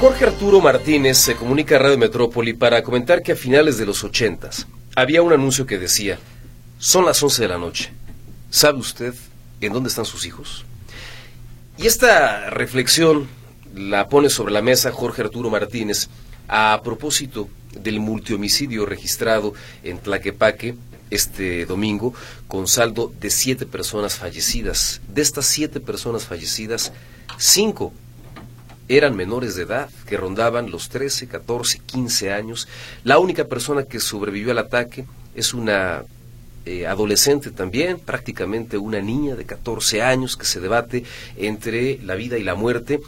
[0.00, 4.04] Jorge Arturo Martínez se comunica a Radio Metrópoli para comentar que a finales de los
[4.04, 6.18] ochentas había un anuncio que decía,
[6.78, 7.94] son las once de la noche,
[8.50, 9.14] ¿sabe usted
[9.62, 10.66] en dónde están sus hijos?
[11.78, 13.26] Y esta reflexión
[13.74, 16.10] la pone sobre la mesa Jorge Arturo Martínez
[16.46, 20.74] a propósito del multihomicidio registrado en Tlaquepaque
[21.08, 22.12] este domingo
[22.48, 25.00] con saldo de siete personas fallecidas.
[25.08, 26.92] De estas siete personas fallecidas,
[27.38, 27.94] cinco
[28.88, 32.68] eran menores de edad, que rondaban los 13, 14, 15 años.
[33.04, 36.04] La única persona que sobrevivió al ataque es una
[36.64, 41.04] eh, adolescente también, prácticamente una niña de 14 años que se debate
[41.36, 43.00] entre la vida y la muerte.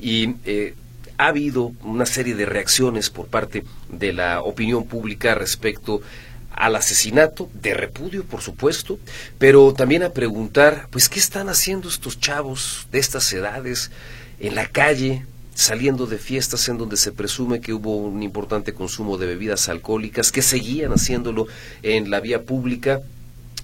[0.00, 0.74] Y eh,
[1.18, 6.02] ha habido una serie de reacciones por parte de la opinión pública respecto
[6.52, 8.98] al asesinato, de repudio, por supuesto,
[9.38, 13.90] pero también a preguntar, pues, ¿qué están haciendo estos chavos de estas edades?
[14.40, 15.24] En la calle,
[15.54, 20.32] saliendo de fiestas en donde se presume que hubo un importante consumo de bebidas alcohólicas,
[20.32, 21.46] que seguían haciéndolo
[21.82, 23.00] en la vía pública.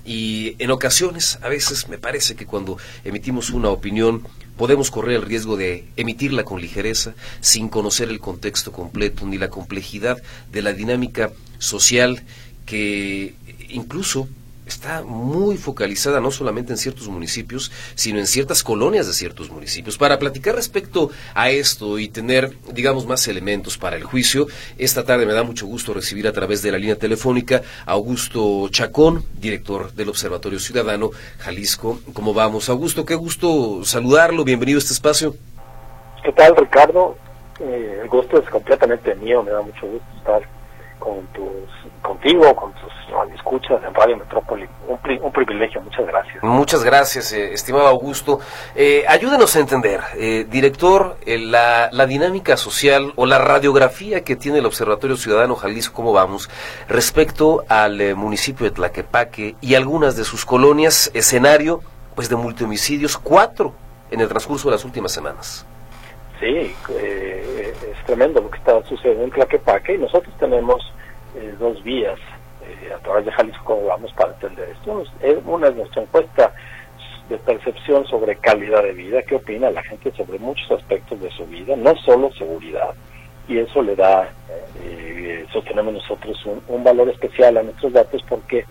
[0.05, 4.23] Y en ocasiones, a veces me parece que cuando emitimos una opinión
[4.57, 9.49] podemos correr el riesgo de emitirla con ligereza, sin conocer el contexto completo ni la
[9.49, 12.23] complejidad de la dinámica social
[12.67, 13.35] que
[13.69, 14.29] incluso
[14.73, 19.99] está muy focalizada no solamente en ciertos municipios, sino en ciertas colonias de ciertos municipios.
[19.99, 24.47] Para platicar respecto a esto y tener, digamos, más elementos para el juicio,
[24.79, 28.69] esta tarde me da mucho gusto recibir a través de la línea telefónica a Augusto
[28.71, 32.01] Chacón, director del Observatorio Ciudadano Jalisco.
[32.13, 32.69] ¿Cómo vamos?
[32.69, 34.45] Augusto, qué gusto saludarlo.
[34.45, 35.35] Bienvenido a este espacio.
[36.25, 37.17] ¿Qué tal, Ricardo?
[37.61, 39.43] Eh, el gusto es completamente mío.
[39.43, 40.43] Me da mucho gusto estar
[40.99, 42.93] con tus, contigo, con tus
[43.35, 44.67] escuchas en Radio Metrópoli.
[44.89, 46.43] Un, privilegio, muchas gracias.
[46.43, 48.41] Muchas gracias, eh, estimado Augusto.
[48.75, 54.37] Eh, ayúdenos a entender, eh, director, eh, la, la, dinámica social o la radiografía que
[54.37, 56.49] tiene el Observatorio Ciudadano Jalisco, ¿cómo vamos?
[56.89, 61.81] Respecto al municipio de Tlaquepaque y algunas de sus colonias, escenario
[62.15, 63.75] pues de multihomicidios, cuatro
[64.11, 65.67] en el transcurso de las últimas semanas.
[66.41, 70.83] Sí, es tremendo lo que está sucediendo en Tlaquepaque y nosotros tenemos
[71.37, 72.19] eh, dos vías
[72.65, 75.03] eh, a través de Jalisco vamos para entender esto.
[75.47, 76.53] Una es nuestra encuesta
[77.29, 81.47] de percepción sobre calidad de vida, qué opina la gente sobre muchos aspectos de su
[81.47, 82.95] vida, no solo seguridad,
[83.49, 84.31] y eso le da,
[84.81, 88.65] eh, sostenemos nosotros un, valor especial a nuestros datos porque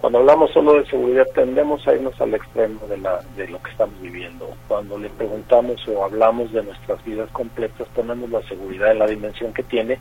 [0.00, 3.70] cuando hablamos solo de seguridad tendemos a irnos al extremo de, la, de lo que
[3.70, 4.48] estamos viviendo.
[4.66, 9.52] Cuando le preguntamos o hablamos de nuestras vidas completas, ponemos la seguridad en la dimensión
[9.52, 9.98] que tiene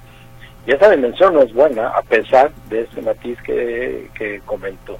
[0.65, 4.97] y esa dimensión no es buena, a pesar de ese matiz que, que comentó.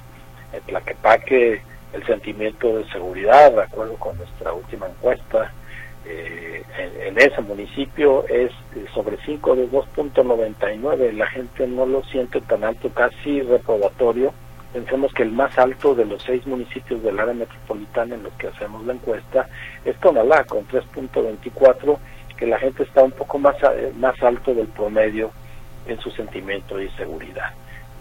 [0.52, 5.52] En Tlaquepaque, el sentimiento de seguridad, de acuerdo con nuestra última encuesta,
[6.04, 8.50] eh, en, ese municipio es
[8.92, 11.12] sobre 5 de 2.99.
[11.12, 14.32] La gente no lo siente tan alto, casi reprobatorio.
[14.72, 18.48] Pensemos que el más alto de los seis municipios del área metropolitana en los que
[18.48, 19.46] hacemos la encuesta
[19.84, 21.98] es Tonalá, con 3.24,
[22.36, 25.30] que la gente está un poco más, eh, más alto del promedio
[25.86, 27.50] en su sentimiento de inseguridad.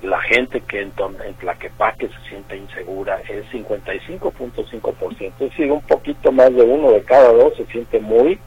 [0.04, 0.94] La gente que en,
[1.26, 7.04] en Tlaquepaque se siente insegura es 55.5%, es decir, un poquito más de uno de
[7.04, 8.40] cada dos se siente muy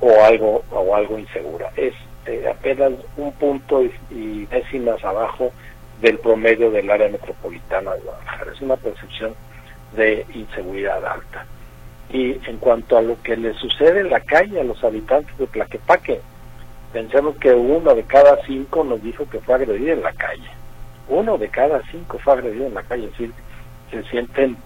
[0.00, 1.70] o algo o algo insegura.
[1.76, 1.94] Es
[2.26, 5.52] eh, apenas un punto y, décimas abajo
[6.00, 8.52] del promedio del área metropolitana de Guadalajara.
[8.52, 9.34] Es una percepción
[9.94, 11.46] de inseguridad alta.
[12.10, 15.46] Y en cuanto a lo que le sucede en la calle a los habitantes de
[15.46, 16.20] Tlaquepaque,
[16.94, 20.48] Pensemos que uno de cada cinco nos dijo que fue agredido en la calle.
[21.08, 23.32] Uno de cada cinco fue agredido en la calle, es decir,
[23.90, 24.56] se sienten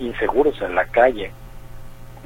[0.00, 1.30] inseguros en la calle.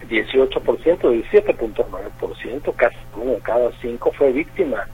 [0.09, 4.87] 18%, 17.9%, casi uno de cada cinco fue víctima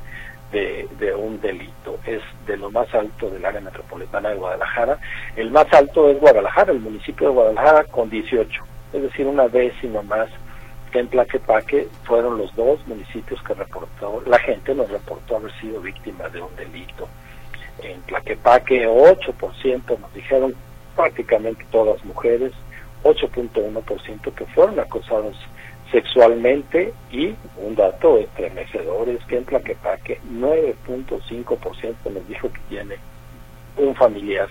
[0.50, 2.00] de, de, un delito.
[2.04, 4.98] Es de lo más alto del área metropolitana de Guadalajara.
[5.36, 8.64] El más alto es Guadalajara, el municipio de Guadalajara, con 18,
[8.94, 10.28] es decir, una décima más
[10.93, 16.28] en Tlaquepaque fueron los dos municipios que reportó, la gente nos reportó haber sido víctima
[16.28, 17.09] de un delito.
[17.82, 20.55] En Tlaquepaque 8% nos dijeron
[20.95, 22.53] prácticamente todas mujeres,
[23.05, 25.37] 8.1% que fueron acosados
[25.91, 32.97] sexualmente y un dato estremecedor es que en Tlaquepaque 9.5% nos dijo que tiene
[33.76, 34.49] un familiar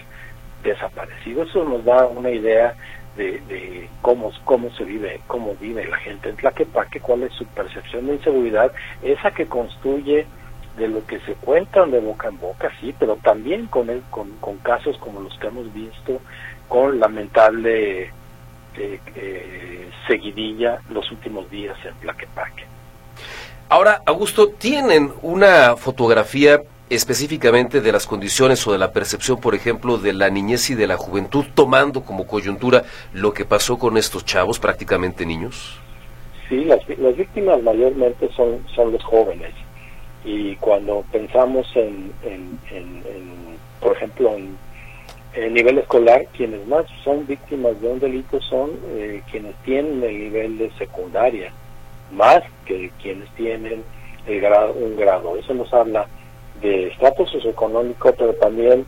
[0.64, 1.44] desaparecido.
[1.44, 2.76] Eso nos da una idea
[3.16, 6.30] de, cómo, cómo se vive, cómo vive la gente.
[6.30, 10.26] En Tlaquepaque, cuál es su percepción de inseguridad, esa que construye
[10.78, 14.32] de lo que se cuentan de boca en boca, sí, pero también con, el, con,
[14.41, 16.20] con casos como los que hemos visto,
[16.68, 18.11] con lamentable
[18.78, 22.66] eh, eh, seguidilla los últimos días en Tlaquepaque.
[23.70, 29.98] Ahora, Augusto, ¿tienen una fotografía específicamente de las condiciones o de la percepción, por ejemplo,
[29.98, 32.84] de la niñez y de la juventud, tomando como coyuntura
[33.14, 35.80] lo que pasó con estos chavos, prácticamente niños?
[36.48, 39.52] Sí, las, las víctimas mayormente son, son los jóvenes.
[40.24, 42.60] Y cuando pensamos en, en,
[43.80, 44.58] por ejemplo, en,
[45.34, 50.18] el nivel escolar, quienes más son víctimas de un delito son eh, quienes tienen el
[50.18, 51.52] nivel de secundaria,
[52.14, 53.84] más que quienes tienen
[54.28, 55.36] el grado, un grado.
[55.36, 56.08] Eso nos habla
[56.62, 58.86] de estatus socioeconómico, pero también,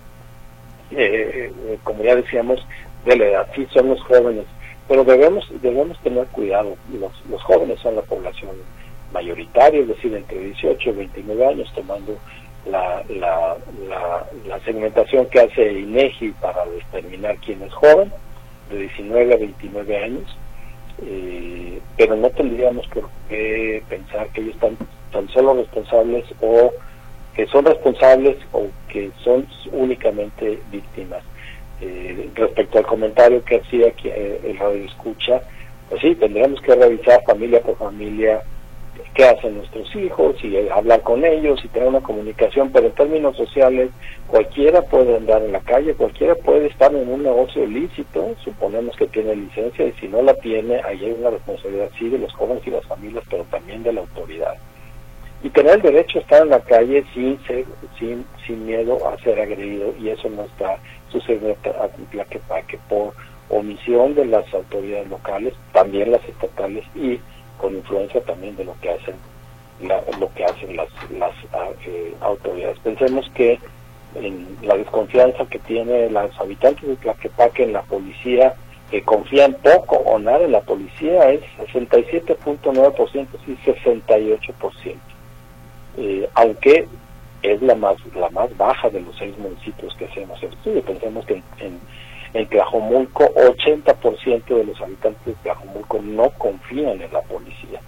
[0.91, 2.65] eh, eh, como ya decíamos,
[3.05, 3.47] de la edad.
[3.55, 4.45] Sí, son los jóvenes,
[4.87, 6.75] pero debemos debemos tener cuidado.
[6.93, 8.51] Los, los jóvenes son la población
[9.11, 12.17] mayoritaria, es decir, entre 18 y 29 años, tomando
[12.69, 13.55] la, la,
[14.47, 18.11] la, segmentación que hace INEGI para determinar quién es joven,
[18.69, 20.37] de 19 a 29 años.
[21.03, 24.77] eh, pero no tendríamos por qué pensar que ellos están
[25.11, 26.71] tan solo responsables o
[27.37, 31.21] que son responsables o que son únicamente víctimas.
[31.79, 35.43] Eh, respecto al comentario que hacía eh, el radio escucha,
[35.87, 38.41] pues sí, tendríamos que revisar familia por familia
[39.13, 43.37] qué hacen nuestros hijos y hablar con ellos y tener una comunicación, pero en términos
[43.37, 43.91] sociales
[44.25, 49.07] cualquiera puede andar en la calle, cualquiera puede estar en un negocio ilícito, suponemos que
[49.07, 52.65] tiene licencia y si no la tiene, ahí hay una responsabilidad sí de los jóvenes
[52.65, 54.55] y las familias, pero también de la autoridad.
[55.43, 57.65] Y tener el derecho a estar en la calle sin ser,
[57.99, 60.77] sin, sin miedo a ser agredido y eso no está
[61.11, 63.13] sucediendo a que por
[63.49, 67.19] omisión de las autoridades locales, también las estatales y
[67.57, 69.15] con influencia también de lo que hacen
[69.79, 72.79] lo que hacen las, las ah, eh, autoridades.
[72.79, 73.59] Pensemos que
[74.63, 78.55] la desconfianza que tienen los habitantes de Tlaquepaque en la policía,
[78.89, 81.41] que confían poco o nada en la policía, es
[81.73, 84.95] 67.9%, sí, 68%.
[85.97, 86.87] Eh, aunque
[87.43, 90.81] es la más la más baja de los seis municipios que hacemos el estudio.
[90.81, 91.79] Pensemos que en
[92.33, 97.79] en Tlajomulco, 80% de los habitantes de Tlajomulco no confían en la policía.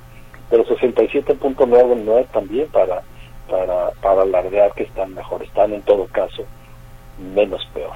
[0.49, 3.03] Pero 67.9 no es también para,
[3.49, 6.45] para, para alardear que están mejor, están en todo caso
[7.35, 7.95] menos peor.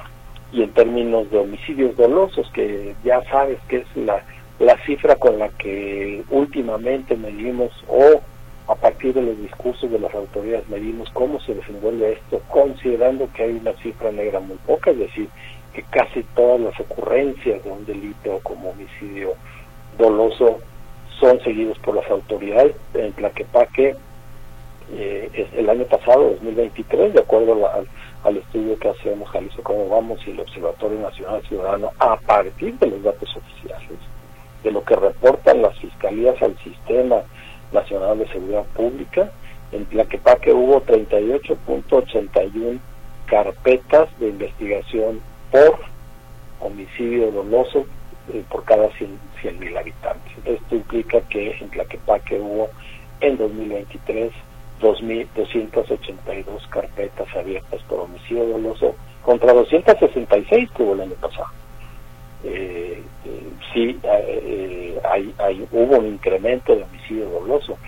[0.52, 4.22] Y en términos de homicidios dolosos, que ya sabes que es la,
[4.60, 8.20] la cifra con la que últimamente medimos o
[8.66, 13.42] a partir de los discursos de las autoridades medimos cómo se desenvuelve esto, considerando que
[13.42, 15.28] hay una cifra negra muy poca, es decir,
[15.74, 19.34] que casi todas las ocurrencias de un delito como homicidio
[19.98, 20.60] doloso
[21.20, 22.76] son seguidos por las autoridades.
[22.94, 23.96] En Tlaquepaque,
[24.92, 27.68] eh, el año pasado, 2023, de acuerdo
[28.24, 32.86] al, estudio que hacemos Jalisco Cómo Vamos y el Observatorio Nacional Ciudadano, a partir de
[32.86, 33.98] los datos oficiales,
[34.62, 37.22] de lo que reportan las fiscalías al Sistema
[37.74, 39.30] Nacional de Seguridad Pública,
[39.72, 42.78] en Tlaquepaque hubo 38.81
[43.26, 45.20] carpetas de investigación
[45.50, 45.80] por
[46.60, 47.84] homicidio doloso
[48.32, 50.32] eh, por cada 100 mil habitantes.
[50.44, 52.70] Esto implica que en Tlaquepaque hubo
[53.20, 54.32] en 2023
[54.80, 61.63] 2.282 carpetas abiertas por homicidio doloso contra 266 que hubo el año pasado.
[62.44, 63.42] Eh, eh,
[63.72, 63.98] sí,
[65.04, 67.78] hay, hay, hubo un incremento de homicidio doloso.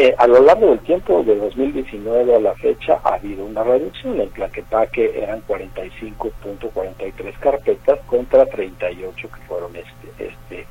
[0.00, 4.20] Eh, a lo largo del tiempo, de 2019 a la fecha, ha habido una reducción.
[4.20, 10.66] En Tlaquepaque eran 45.43 carpetas contra 38 que fueron este, este,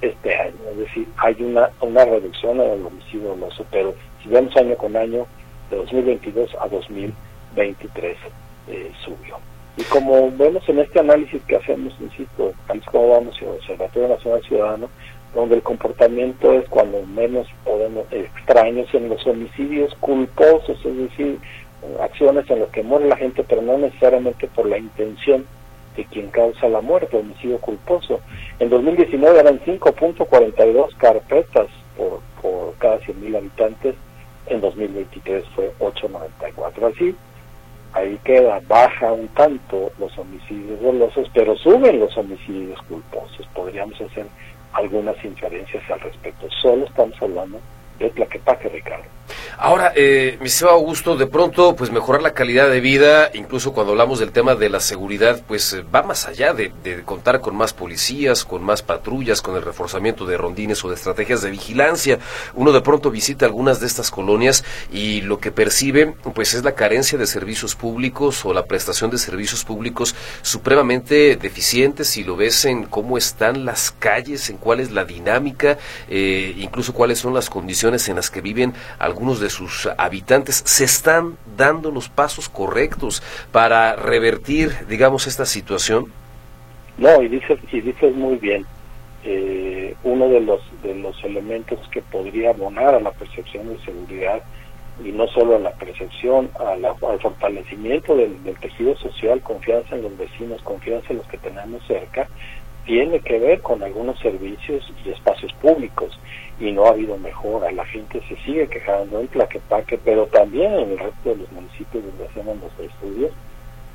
[0.00, 0.56] este año.
[0.72, 4.96] Es decir, hay una, una reducción en el homicidio doloso, pero si vemos año con
[4.96, 5.24] año,
[5.70, 8.16] de 2022 a 2023
[8.66, 9.38] eh, subió.
[9.76, 12.52] Y como vemos en este análisis que hacemos, insisto,
[12.90, 14.88] como vamos, el Observatorio Nacional Ciudadano,
[15.34, 21.40] donde el comportamiento es cuando menos podemos extraños en los homicidios culposos, es decir,
[22.00, 25.44] acciones en las que muere la gente, pero no necesariamente por la intención
[25.96, 28.20] de quien causa la muerte, homicidio culposo.
[28.58, 31.66] En 2019 eran 5.42 carpetas
[31.96, 33.94] por, por cada 100.000 habitantes,
[34.46, 36.92] en 2023 fue 8.94.
[36.94, 37.16] Así,
[37.94, 43.46] ahí queda, baja un tanto los homicidios dolosos, pero suben los homicidios culposos.
[43.54, 44.26] Podríamos hacer
[44.72, 46.48] algunas inferencias al respecto.
[46.60, 47.60] Solo estamos hablando
[47.98, 49.04] de Tlaquepaque, Ricardo.
[49.56, 53.92] Ahora, eh, mi señor Augusto, de pronto, pues mejorar la calidad de vida, incluso cuando
[53.92, 56.72] hablamos del tema de la seguridad, pues eh, va más allá de,
[57.04, 61.40] contar con más policías, con más patrullas, con el reforzamiento de rondines o de estrategias
[61.42, 62.18] de vigilancia.
[62.54, 66.74] Uno de pronto visita algunas de estas colonias y lo que percibe, pues es la
[66.74, 72.08] carencia de servicios públicos o la prestación de servicios públicos supremamente deficientes.
[72.08, 75.78] Si lo ves en cómo están las calles, en cuál es la dinámica,
[76.08, 80.84] eh, incluso cuáles son las condiciones en las que viven algunos de sus habitantes, se
[80.84, 83.22] están dando los pasos correctos
[83.52, 86.06] para revertir, digamos, esta situación?
[86.98, 88.66] No, y dices, y dices muy bien.
[89.24, 94.42] Eh, uno de los de los elementos que podría abonar a la percepción de seguridad
[95.02, 100.62] y no solo a la percepción, al fortalecimiento del, tejido social, confianza en los vecinos,
[100.62, 102.28] confianza en los que tenemos cerca,
[102.84, 106.16] tiene que ver con algunos servicios y espacios públicos
[106.60, 107.72] y no ha habido mejora.
[107.72, 112.04] La gente se sigue quejando en Tlaquepaque, pero también en el resto de los municipios
[112.04, 113.32] donde hacemos los estudios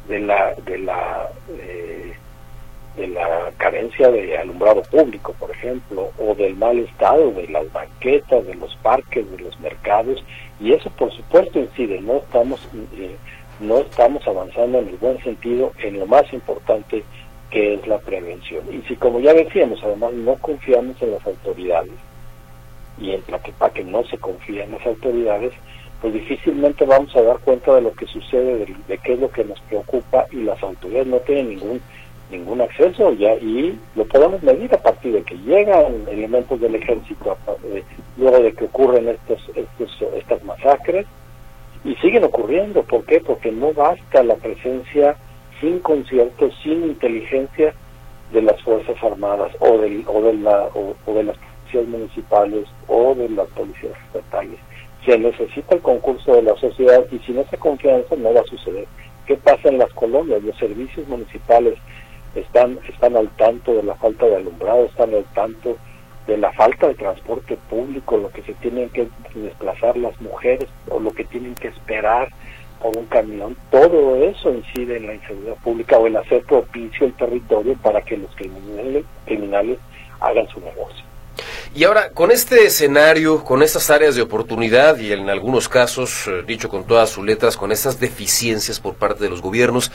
[0.07, 2.13] de la de la eh,
[2.97, 8.45] de la carencia de alumbrado público, por ejemplo, o del mal estado de las banquetas,
[8.45, 10.21] de los parques, de los mercados,
[10.59, 12.01] y eso por supuesto incide.
[12.01, 13.15] No estamos eh,
[13.59, 17.03] no estamos avanzando en el buen sentido en lo más importante
[17.51, 18.63] que es la prevención.
[18.71, 21.93] Y si, como ya decíamos, además no confiamos en las autoridades,
[22.99, 23.21] y en
[23.73, 25.53] que no se confía en las autoridades,
[26.01, 29.43] pues difícilmente vamos a dar cuenta de lo que sucede, de, qué es lo que
[29.43, 31.81] nos preocupa, y las autoridades no tienen ningún
[32.31, 37.35] ningún acceso ya y lo podemos medir a partir de que llegan elementos del ejército
[37.63, 37.83] eh,
[38.17, 41.07] luego de que ocurren estos, estos estas masacres
[41.83, 43.19] y siguen ocurriendo ¿por qué?
[43.19, 45.15] porque no basta la presencia
[45.59, 47.73] sin concierto sin inteligencia
[48.31, 51.37] de las fuerzas armadas o de, o de la o, de las
[51.87, 54.59] municipales o de las policías estatales
[55.05, 58.85] se necesita el concurso de la sociedad y sin esa confianza no va a suceder
[59.25, 60.43] ¿qué pasa en las colonias?
[60.43, 61.75] los servicios municipales
[62.35, 65.77] están, están al tanto de la falta de alumbrado, están al tanto
[66.27, 70.99] de la falta de transporte público, lo que se tienen que desplazar las mujeres o
[70.99, 72.29] lo que tienen que esperar
[72.81, 77.13] por un camión, todo eso incide en la inseguridad pública o en hacer propicio el
[77.13, 79.77] territorio para que los criminales
[80.21, 81.08] hagan su negocio.
[81.75, 86.43] Y ahora, con este escenario, con estas áreas de oportunidad y en algunos casos, eh,
[86.45, 89.91] dicho con todas sus letras, con estas deficiencias por parte de los gobiernos,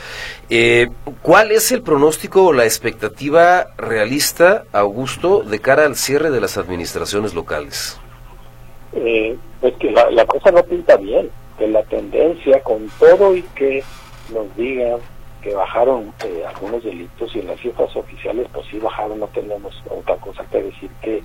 [0.49, 0.87] eh,
[1.21, 6.57] ¿cuál es el pronóstico o la expectativa realista, Augusto, de cara al cierre de las
[6.57, 7.99] administraciones locales?
[8.93, 13.83] Eh, pues que la, cosa no pinta bien, que la tendencia con todo y que
[14.33, 14.99] nos digan
[15.45, 16.11] que bajaron
[16.47, 20.63] algunos delitos y en las cifras oficiales pues sí bajaron, no tenemos otra cosa que
[20.63, 21.21] decir que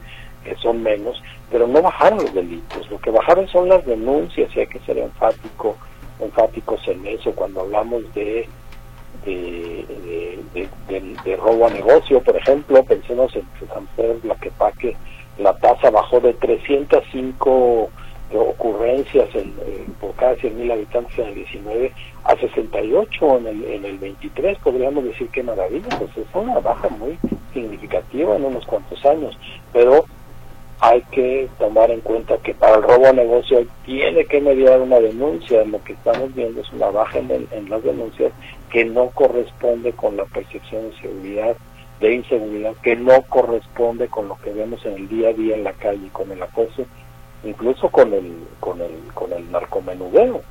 [0.60, 4.66] son menos, pero no bajaron los delitos, lo que bajaron son las denuncias y hay
[4.66, 5.74] que ser enfático,
[6.20, 7.32] enfáticos en eso.
[7.32, 8.46] Cuando hablamos de
[9.24, 9.86] de,
[11.24, 13.46] de, robo a negocio, por ejemplo, pensemos en
[14.24, 14.96] la que que
[15.38, 17.90] la tasa bajó de 305
[18.38, 19.52] ocurrencias en,
[20.00, 21.92] por cada 100.000 habitantes en el 19
[22.24, 26.88] a 68 en el, en el 23, podríamos decir que maravilla, pues es una baja
[26.90, 27.18] muy
[27.52, 29.36] significativa en unos cuantos años,
[29.72, 30.04] pero
[30.80, 34.98] hay que tomar en cuenta que para el robo a negocio tiene que mediar una
[34.98, 35.62] denuncia.
[35.64, 38.32] Lo que estamos viendo es una baja en, en las denuncias
[38.70, 41.56] que no corresponde con la percepción de seguridad,
[42.00, 45.64] de inseguridad, que no corresponde con lo que vemos en el día a día en
[45.64, 46.86] la calle, con el acoso,
[47.44, 50.42] incluso con el, con el, con el narcomenudeo,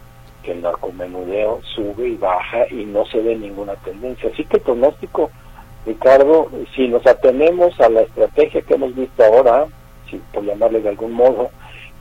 [0.43, 4.29] que el narcomenudeo sube y baja y no se ve ninguna tendencia.
[4.31, 5.29] Así que el pronóstico,
[5.85, 9.67] Ricardo, si nos atenemos a la estrategia que hemos visto ahora,
[10.33, 11.49] por llamarle de algún modo,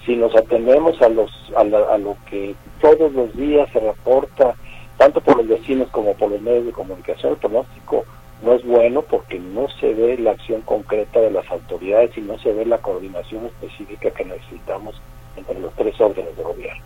[0.07, 4.55] si nos atendemos a, los, a, lo que todos los días se reporta,
[4.97, 8.05] tanto por los vecinos como por los medios de comunicación, el pronóstico
[8.43, 12.39] no es bueno porque no se ve la acción concreta de las autoridades y no
[12.39, 15.01] se ve la coordinación específica que necesitamos
[15.36, 16.82] entre los tres órdenes de gobierno.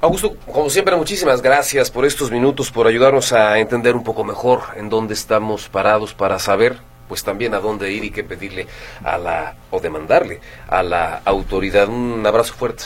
[0.00, 4.60] Augusto, como siempre, muchísimas gracias por estos minutos, por ayudarnos a entender un poco mejor
[4.76, 6.76] en dónde estamos parados para saber
[7.08, 8.66] pues también a dónde ir y qué pedirle
[9.04, 11.88] a la, o demandarle a la autoridad.
[11.88, 12.84] Un abrazo fuerte.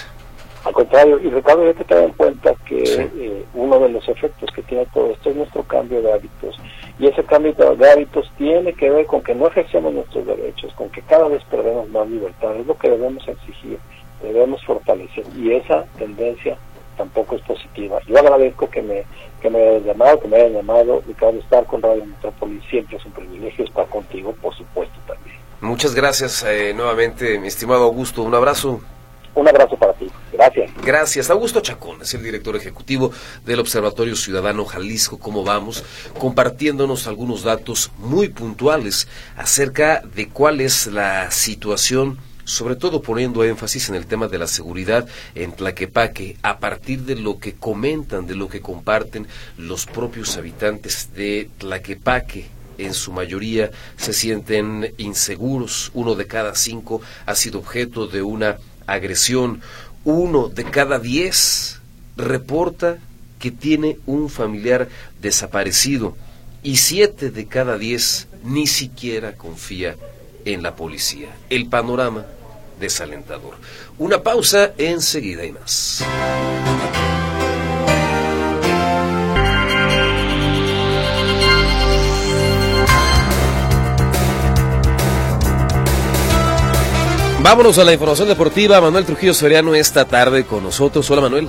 [0.64, 4.51] Al contrario, y Ricardo, hay que tener en cuenta que eh, uno de los efectos
[4.53, 6.59] que tiene todo esto es nuestro cambio de hábitos.
[6.99, 10.89] Y ese cambio de hábitos tiene que ver con que no ejercemos nuestros derechos, con
[10.91, 12.57] que cada vez perdemos más libertad.
[12.57, 13.79] Es lo que debemos exigir,
[14.23, 15.25] debemos fortalecer.
[15.37, 16.57] Y esa tendencia
[16.97, 18.01] tampoco es positiva.
[18.07, 19.05] Yo agradezco que me
[19.41, 23.05] que me hayan llamado, que me hayan llamado, Ricardo, estar con Radio Metrópolis siempre es
[23.05, 25.37] un privilegio, estar contigo, por supuesto, también.
[25.61, 28.81] Muchas gracias eh, nuevamente, mi estimado Augusto, un abrazo.
[29.37, 30.11] Un abrazo para ti.
[30.32, 30.70] Gracias.
[30.82, 31.30] Gracias.
[31.30, 33.12] Augusto Chacón es el director ejecutivo
[33.45, 35.18] del Observatorio Ciudadano Jalisco.
[35.18, 35.84] ¿Cómo vamos?
[36.18, 39.07] Compartiéndonos algunos datos muy puntuales
[39.37, 44.47] acerca de cuál es la situación sobre todo poniendo énfasis en el tema de la
[44.47, 49.26] seguridad en Tlaquepaque, a partir de lo que comentan, de lo que comparten
[49.59, 52.47] los propios habitantes de Tlaquepaque.
[52.78, 58.59] En su mayoría se sienten inseguros, uno de cada cinco ha sido objeto de una
[58.87, 59.61] agresión,
[60.05, 61.80] uno de cada diez
[62.16, 62.99] reporta
[63.39, 64.89] que tiene un familiar
[65.20, 66.16] desaparecido
[66.62, 69.97] y siete de cada diez ni siquiera confía
[70.45, 71.28] en la policía.
[71.51, 72.24] El panorama
[72.80, 73.57] desalentador.
[73.99, 76.05] Una pausa, enseguida y más.
[87.47, 88.81] Vámonos a la información deportiva.
[88.81, 91.09] Manuel Trujillo Soriano esta tarde con nosotros.
[91.13, 91.49] Hola Manuel.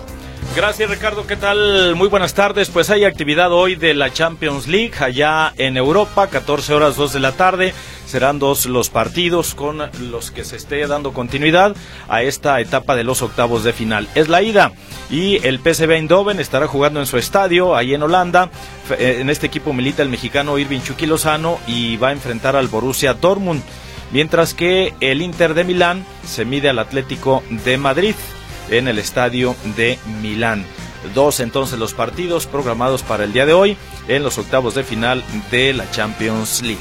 [0.55, 1.95] Gracias Ricardo, ¿qué tal?
[1.95, 2.69] Muy buenas tardes.
[2.69, 7.19] Pues hay actividad hoy de la Champions League allá en Europa, 14 horas 2 de
[7.19, 7.73] la tarde.
[8.05, 11.75] Serán dos los partidos con los que se esté dando continuidad
[12.07, 14.07] a esta etapa de los octavos de final.
[14.13, 14.73] Es la ida
[15.09, 18.51] y el PSV Eindhoven estará jugando en su estadio ahí en Holanda.
[18.99, 22.67] Eh, en este equipo milita el mexicano Irving Chucky Lozano y va a enfrentar al
[22.67, 23.63] Borussia Dortmund.
[24.11, 28.15] Mientras que el Inter de Milán se mide al Atlético de Madrid
[28.69, 30.65] en el estadio de Milán.
[31.13, 33.77] Dos entonces los partidos programados para el día de hoy
[34.07, 36.79] en los octavos de final de la Champions League.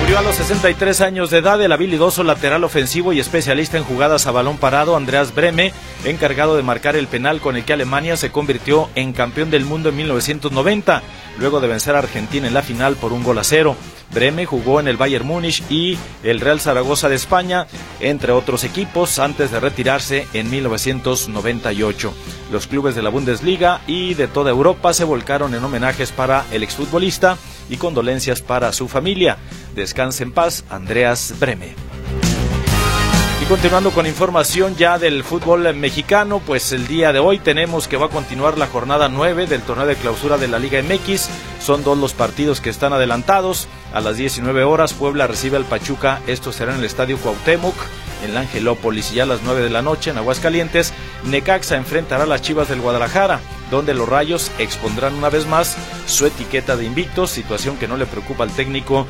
[0.00, 4.26] Murió a los 63 años de edad el habilidoso lateral ofensivo y especialista en jugadas
[4.26, 5.72] a balón parado Andreas Breme,
[6.04, 9.90] encargado de marcar el penal con el que Alemania se convirtió en campeón del mundo
[9.90, 11.02] en 1990,
[11.38, 13.76] luego de vencer a Argentina en la final por un gol a cero.
[14.12, 17.66] Breme jugó en el Bayern Múnich y el Real Zaragoza de España,
[18.00, 22.12] entre otros equipos, antes de retirarse en 1998.
[22.50, 26.62] Los clubes de la Bundesliga y de toda Europa se volcaron en homenajes para el
[26.62, 27.36] exfutbolista
[27.68, 29.38] y condolencias para su familia.
[29.74, 31.89] Descanse en paz, Andreas Breme.
[33.40, 37.96] Y continuando con información ya del fútbol mexicano, pues el día de hoy tenemos que
[37.96, 41.30] va a continuar la jornada 9 del torneo de clausura de la Liga MX.
[41.58, 43.66] Son dos los partidos que están adelantados.
[43.94, 47.74] A las 19 horas Puebla recibe al Pachuca, esto será en el Estadio Cuauhtémoc
[48.22, 50.92] en la Angelópolis y ya a las 9 de la noche en Aguascalientes,
[51.24, 53.40] Necaxa enfrentará a las Chivas del Guadalajara,
[53.70, 58.06] donde los Rayos expondrán una vez más su etiqueta de invictos, situación que no le
[58.06, 59.06] preocupa al técnico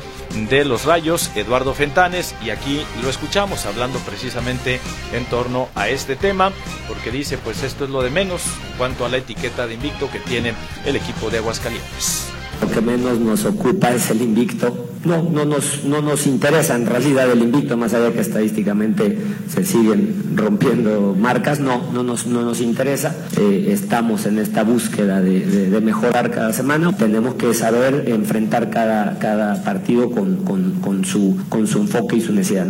[0.49, 4.79] de los Rayos, Eduardo Fentanes, y aquí lo escuchamos hablando precisamente
[5.13, 6.51] en torno a este tema,
[6.87, 10.09] porque dice pues esto es lo de menos en cuanto a la etiqueta de invicto
[10.11, 10.53] que tiene
[10.85, 12.40] el equipo de Aguascalientes.
[12.61, 14.87] Lo que menos nos ocupa es el invicto.
[15.03, 19.17] No, no nos, no nos interesa en realidad el invicto, más allá que estadísticamente
[19.49, 23.15] se siguen rompiendo marcas, no, no nos, no nos interesa.
[23.39, 26.95] Eh, estamos en esta búsqueda de, mejorar cada semana.
[26.95, 32.31] Tenemos que saber enfrentar cada, cada partido con, con, su, con su enfoque y su
[32.31, 32.67] necesidad.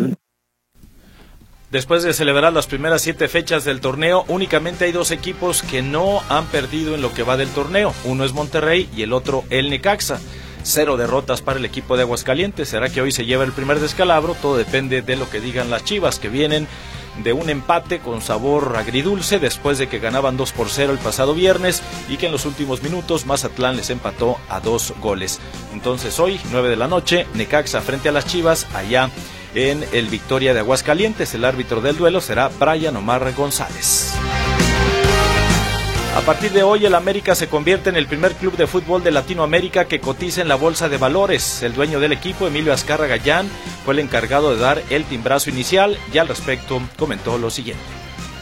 [1.72, 6.22] Después de celebrar las primeras siete fechas del torneo, únicamente hay dos equipos que no
[6.28, 7.94] han perdido en lo que va del torneo.
[8.04, 10.20] Uno es Monterrey y el otro el Necaxa.
[10.64, 12.68] Cero derrotas para el equipo de Aguascalientes.
[12.68, 14.36] ¿Será que hoy se lleva el primer descalabro?
[14.36, 16.68] Todo depende de lo que digan las Chivas, que vienen
[17.24, 21.34] de un empate con sabor agridulce después de que ganaban 2 por 0 el pasado
[21.34, 25.40] viernes y que en los últimos minutos Mazatlán les empató a dos goles.
[25.72, 29.10] Entonces hoy, 9 de la noche, Necaxa frente a las Chivas allá
[29.56, 31.34] en el Victoria de Aguascalientes.
[31.34, 34.14] El árbitro del duelo será Brian Omar González.
[36.16, 39.12] A partir de hoy, el América se convierte en el primer club de fútbol de
[39.12, 41.64] Latinoamérica que cotiza en la bolsa de valores.
[41.64, 43.48] El dueño del equipo, Emilio Azcarra Gallán,
[43.86, 47.84] fue el encargado de dar el timbrazo inicial y al respecto comentó lo siguiente.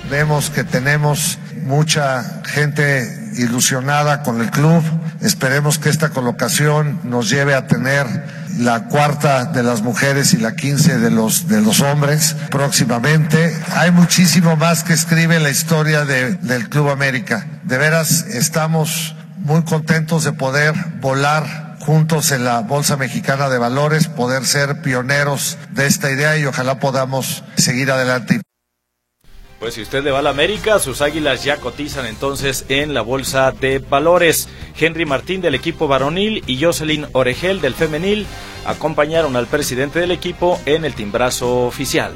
[0.10, 3.08] Vemos que tenemos mucha gente
[3.38, 4.84] ilusionada con el club.
[5.22, 8.08] Esperemos que esta colocación nos lleve a tener
[8.60, 13.58] la cuarta de las mujeres y la quince de los, de los hombres próximamente.
[13.76, 17.48] Hay muchísimo más que escribe la historia del Club América.
[17.64, 24.10] De veras, estamos muy contentos de poder volar juntos en la Bolsa Mexicana de Valores,
[24.10, 28.42] poder ser pioneros de esta idea y ojalá podamos seguir adelante.
[29.60, 33.02] Pues si usted le va a la América, sus águilas ya cotizan entonces en la
[33.02, 34.48] bolsa de valores.
[34.80, 38.26] Henry Martín del equipo varonil y Jocelyn Oregel del femenil
[38.66, 42.14] acompañaron al presidente del equipo en el timbrazo oficial.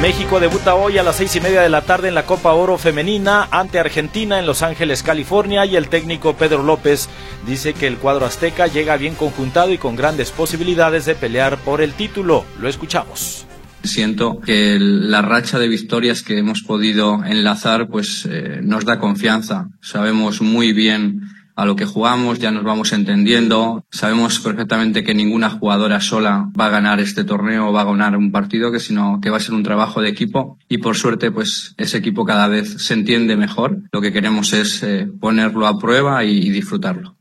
[0.00, 2.78] México debuta hoy a las seis y media de la tarde en la Copa Oro
[2.78, 7.08] Femenina ante Argentina en Los Ángeles, California, y el técnico Pedro López
[7.44, 11.80] dice que el cuadro azteca llega bien conjuntado y con grandes posibilidades de pelear por
[11.80, 12.44] el título.
[12.60, 13.47] Lo escuchamos.
[13.82, 19.68] Siento que la racha de victorias que hemos podido enlazar pues eh, nos da confianza.
[19.80, 21.22] Sabemos muy bien
[21.58, 26.66] a lo que jugamos, ya nos vamos entendiendo, sabemos perfectamente que ninguna jugadora sola va
[26.66, 29.54] a ganar este torneo va a ganar un partido, que sino que va a ser
[29.54, 33.82] un trabajo de equipo y por suerte pues ese equipo cada vez se entiende mejor.
[33.90, 37.17] Lo que queremos es eh, ponerlo a prueba y disfrutarlo.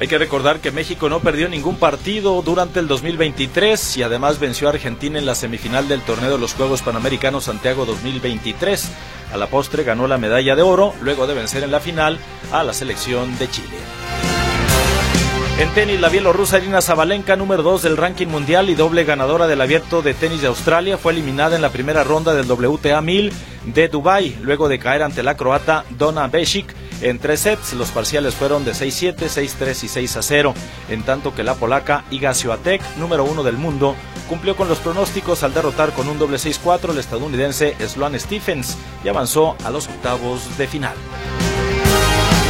[0.00, 4.68] Hay que recordar que México no perdió ningún partido durante el 2023 y además venció
[4.68, 8.90] a Argentina en la semifinal del torneo de los Juegos Panamericanos Santiago 2023.
[9.32, 12.18] A la postre ganó la medalla de oro luego de vencer en la final
[12.52, 14.17] a la selección de Chile.
[15.58, 19.60] En tenis, la bielorrusa Irina Zabalenka, número 2 del ranking mundial y doble ganadora del
[19.60, 23.32] abierto de tenis de Australia, fue eliminada en la primera ronda del WTA 1000
[23.64, 27.72] de Dubai, luego de caer ante la croata Donna Besic en tres sets.
[27.72, 30.54] Los parciales fueron de 6-7, 6-3 y 6-0,
[30.90, 33.96] en tanto que la polaca Iga Swiatek, número uno del mundo,
[34.28, 39.08] cumplió con los pronósticos al derrotar con un doble 6-4 el estadounidense Sloane Stephens y
[39.08, 40.94] avanzó a los octavos de final.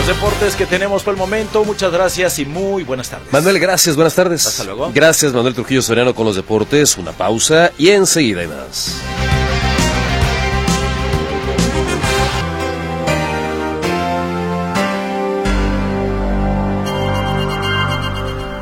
[0.08, 3.30] Deportes que tenemos por el momento, muchas gracias y muy buenas tardes.
[3.30, 4.46] Manuel, gracias, buenas tardes.
[4.46, 4.90] Hasta luego.
[4.94, 6.96] Gracias, Manuel Trujillo Soriano con los deportes.
[6.96, 9.02] Una pausa y enseguida hay más.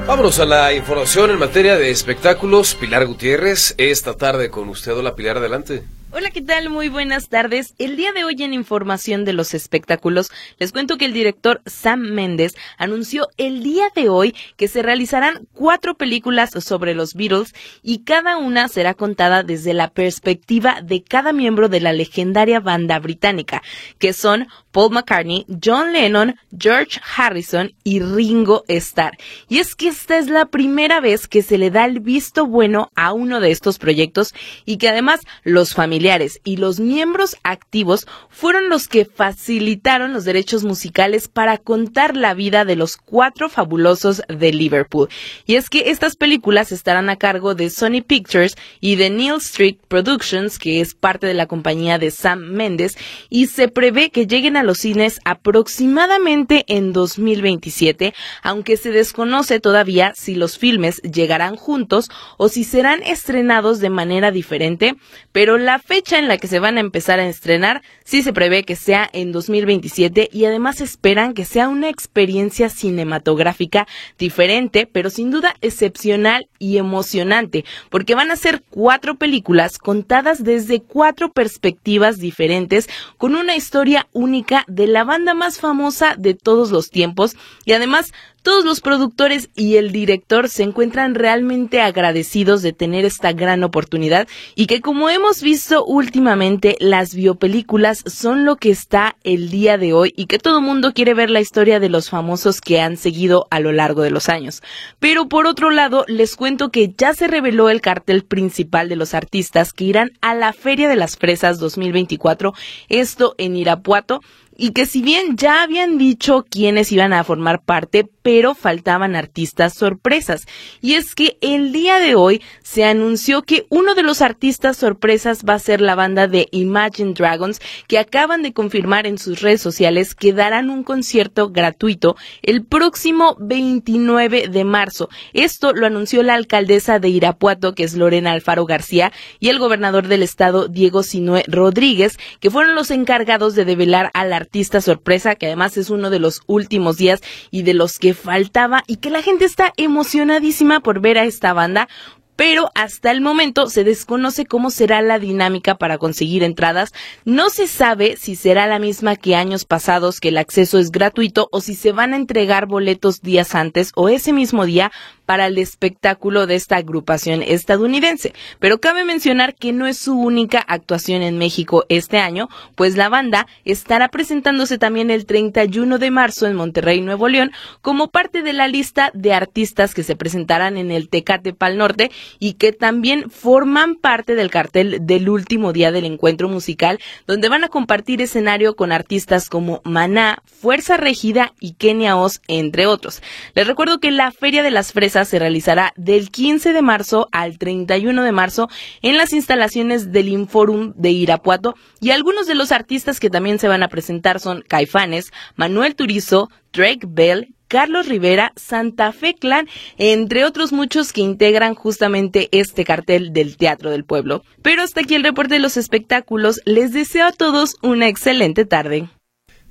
[0.09, 2.75] Vámonos a la información en materia de espectáculos.
[2.75, 4.95] Pilar Gutiérrez, esta tarde con usted.
[4.95, 5.85] Hola Pilar, adelante.
[6.19, 6.71] Hola, ¿qué tal?
[6.71, 7.75] Muy buenas tardes.
[7.77, 12.01] El día de hoy en información de los espectáculos, les cuento que el director Sam
[12.01, 18.05] Mendes anunció el día de hoy que se realizarán cuatro películas sobre los Beatles y
[18.05, 23.63] cada una será contada desde la perspectiva de cada miembro de la legendaria banda británica,
[23.99, 29.17] que son Paul McCartney, John Lennon, George Harrison y Ringo Starr.
[29.49, 32.91] Y es que esta es la primera vez que se le da el visto bueno
[32.95, 34.35] a uno de estos proyectos
[34.67, 40.63] y que además los familiares y los miembros activos fueron los que facilitaron los derechos
[40.63, 45.09] musicales para contar la vida de los cuatro fabulosos de Liverpool.
[45.47, 49.79] Y es que estas películas estarán a cargo de Sony Pictures y de Neil Street
[49.89, 52.99] Productions, que es parte de la compañía de Sam Mendes,
[53.31, 58.13] y se prevé que lleguen a los cines aproximadamente en 2027,
[58.43, 64.31] aunque se desconoce todavía si los filmes llegarán juntos o si serán estrenados de manera
[64.31, 64.97] diferente,
[65.33, 68.65] pero la fecha en la que se van a empezar a estrenar sí se prevé
[68.65, 73.87] que sea en 2027 y además esperan que sea una experiencia cinematográfica
[74.19, 80.81] diferente, pero sin duda excepcional y emocionante, porque van a ser cuatro películas contadas desde
[80.81, 86.91] cuatro perspectivas diferentes, con una historia única de la banda más famosa de todos los
[86.91, 88.13] tiempos y además
[88.47, 94.29] todos los productores y el director se encuentran realmente agradecidos de tener esta gran oportunidad
[94.55, 99.93] y que como hemos visto últimamente las biopelículas son lo que está el día de
[99.93, 103.49] hoy y que todo mundo quiere ver la historia de los famosos que han seguido
[103.51, 104.63] a lo largo de los años.
[105.01, 109.13] Pero por otro lado, les cuento que ya se reveló el cartel principal de los
[109.13, 112.55] artistas que irán a la Feria de las Fresas 2024,
[112.89, 114.21] esto en Irapuato,
[114.57, 119.75] y que si bien ya habían dicho quiénes iban a formar parte, pero faltaban artistas
[119.75, 120.47] sorpresas.
[120.81, 125.45] Y es que el día de hoy se anunció que uno de los artistas sorpresas
[125.49, 129.63] va a ser la banda de Imagine Dragons, que acaban de confirmar en sus redes
[129.63, 135.09] sociales que darán un concierto gratuito el próximo 29 de marzo.
[135.33, 140.09] Esto lo anunció la alcaldesa de Irapuato, que es Lorena Alfaro García, y el gobernador
[140.09, 145.47] del estado, Diego Sinue Rodríguez, que fueron los encargados de develar al artista sorpresa, que
[145.47, 147.21] además es uno de los últimos días
[147.53, 151.53] y de los que faltaba y que la gente está emocionadísima por ver a esta
[151.53, 151.89] banda
[152.37, 156.93] pero hasta el momento se desconoce cómo será la dinámica para conseguir entradas.
[157.25, 161.49] No se sabe si será la misma que años pasados, que el acceso es gratuito,
[161.51, 164.93] o si se van a entregar boletos días antes o ese mismo día
[165.27, 168.33] para el espectáculo de esta agrupación estadounidense.
[168.59, 173.09] Pero cabe mencionar que no es su única actuación en México este año, pues la
[173.09, 177.53] banda estará presentándose también el 31 de marzo en Monterrey, Nuevo León,
[177.83, 182.11] como parte de la lista de artistas que se presentarán en el Tecate Pal Norte
[182.39, 187.65] y que también forman parte del cartel del último día del encuentro musical, donde van
[187.65, 193.23] a compartir escenario con artistas como Maná, Fuerza Regida y Kenia Oz, entre otros.
[193.55, 197.59] Les recuerdo que la Feria de las Fresas se realizará del 15 de marzo al
[197.59, 198.69] 31 de marzo
[199.03, 203.69] en las instalaciones del Inforum de Irapuato y algunos de los artistas que también se
[203.69, 210.45] van a presentar son Caifanes, Manuel Turizo, Drake Bell, Carlos Rivera, Santa Fe Clan, entre
[210.45, 214.43] otros muchos que integran justamente este cartel del Teatro del Pueblo.
[214.63, 216.61] Pero hasta aquí el reporte de los espectáculos.
[216.65, 219.09] Les deseo a todos una excelente tarde.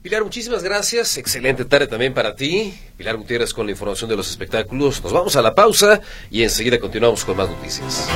[0.05, 1.17] Pilar, muchísimas gracias.
[1.17, 2.75] Excelente tarde también para ti.
[2.95, 5.01] Pilar Gutiérrez con la información de los espectáculos.
[5.01, 5.99] Nos vamos a la pausa
[6.29, 8.07] y enseguida continuamos con más noticias.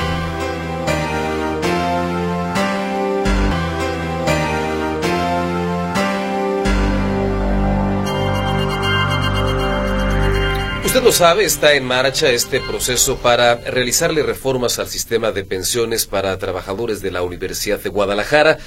[10.90, 16.04] Usted lo sabe, está en marcha este proceso para realizarle reformas al sistema de pensiones
[16.04, 18.58] para trabajadores de la Universidad de Guadalajara.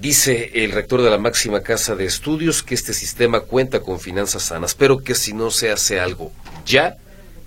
[0.00, 4.44] Dice el rector de la máxima casa de estudios que este sistema cuenta con finanzas
[4.44, 6.32] sanas, pero que si no se hace algo
[6.64, 6.96] ya,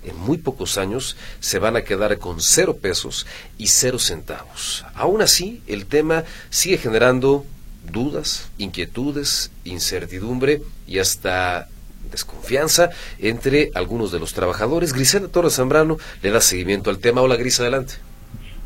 [0.04, 3.26] en muy pocos años se van a quedar con cero pesos
[3.58, 4.84] y cero centavos.
[4.94, 7.44] Aún así, el tema sigue generando
[7.90, 11.66] dudas, inquietudes, incertidumbre y hasta
[12.10, 14.92] desconfianza entre algunos de los trabajadores.
[14.92, 17.22] Grisela Torres Zambrano le da seguimiento al tema.
[17.22, 17.94] Hola Gris, adelante.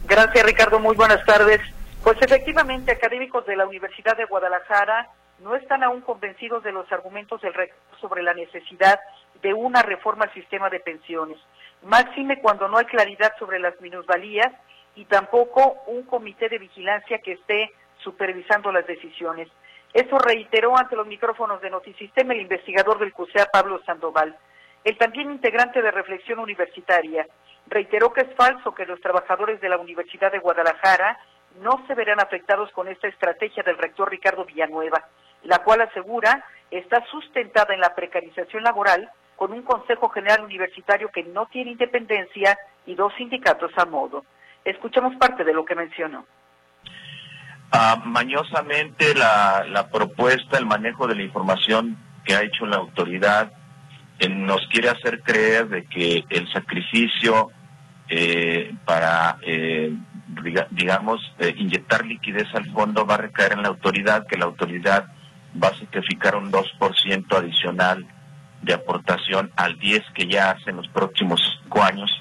[0.06, 1.60] Gracias Ricardo, muy buenas tardes.
[2.02, 5.08] Pues efectivamente, académicos de la Universidad de Guadalajara
[5.42, 9.00] no están aún convencidos de los argumentos del rector sobre la necesidad
[9.42, 11.38] de una reforma al sistema de pensiones,
[11.82, 14.52] máxime cuando no hay claridad sobre las minusvalías
[14.96, 19.48] y tampoco un comité de vigilancia que esté supervisando las decisiones.
[19.94, 24.36] Eso reiteró ante los micrófonos de Notisistema el investigador del CUSEA, Pablo Sandoval.
[24.82, 27.28] El también integrante de Reflexión Universitaria
[27.68, 31.16] reiteró que es falso que los trabajadores de la Universidad de Guadalajara
[31.60, 35.06] no se verán afectados con esta estrategia del rector Ricardo Villanueva,
[35.44, 41.22] la cual asegura está sustentada en la precarización laboral con un Consejo General Universitario que
[41.22, 44.24] no tiene independencia y dos sindicatos a modo.
[44.64, 46.26] Escuchamos parte de lo que mencionó.
[47.76, 53.52] Ah, mañosamente la, la, propuesta, el manejo de la información que ha hecho la autoridad
[54.20, 57.50] eh, nos quiere hacer creer de que el sacrificio
[58.08, 59.92] eh, para, eh,
[60.70, 61.20] digamos,
[61.56, 65.06] inyectar liquidez al fondo va a recaer en la autoridad, que la autoridad
[65.60, 68.06] va a sacrificar un 2% adicional
[68.62, 72.16] de aportación al 10 que ya hace en los próximos cinco años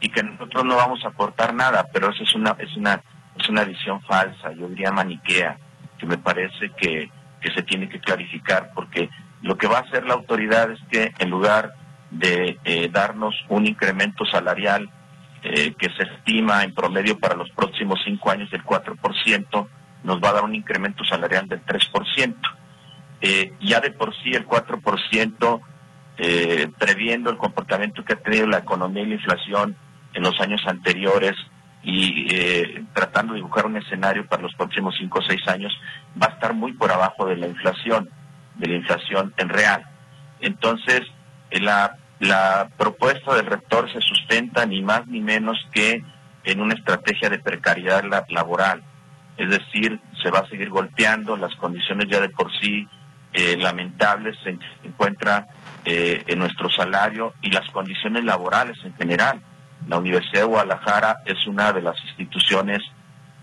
[0.00, 3.00] y que nosotros no vamos a aportar nada, pero eso es una es una
[3.38, 5.58] es una visión falsa, yo diría maniquea,
[5.98, 7.10] que me parece que,
[7.40, 9.08] que se tiene que clarificar porque
[9.42, 11.74] lo que va a hacer la autoridad es que en lugar
[12.10, 14.88] de eh, darnos un incremento salarial
[15.42, 19.68] eh, que se estima en promedio para los próximos cinco años del 4%,
[20.02, 22.34] nos va a dar un incremento salarial del 3%.
[23.20, 25.60] Eh, ya de por sí el 4%,
[26.18, 29.76] eh, previendo el comportamiento que ha tenido la economía y la inflación
[30.14, 31.36] en los años anteriores
[31.86, 35.72] y eh, tratando de dibujar un escenario para los próximos cinco o seis años,
[36.20, 38.10] va a estar muy por abajo de la inflación,
[38.56, 39.86] de la inflación en real.
[40.40, 41.02] Entonces,
[41.50, 46.02] eh, la, la propuesta del rector se sustenta ni más ni menos que
[46.42, 48.82] en una estrategia de precariedad laboral.
[49.36, 52.88] Es decir, se va a seguir golpeando, las condiciones ya de por sí
[53.32, 55.46] eh, lamentables se encuentra
[55.84, 59.40] en nuestro salario y las condiciones laborales en general.
[59.88, 62.82] La Universidad de Guadalajara es una de las instituciones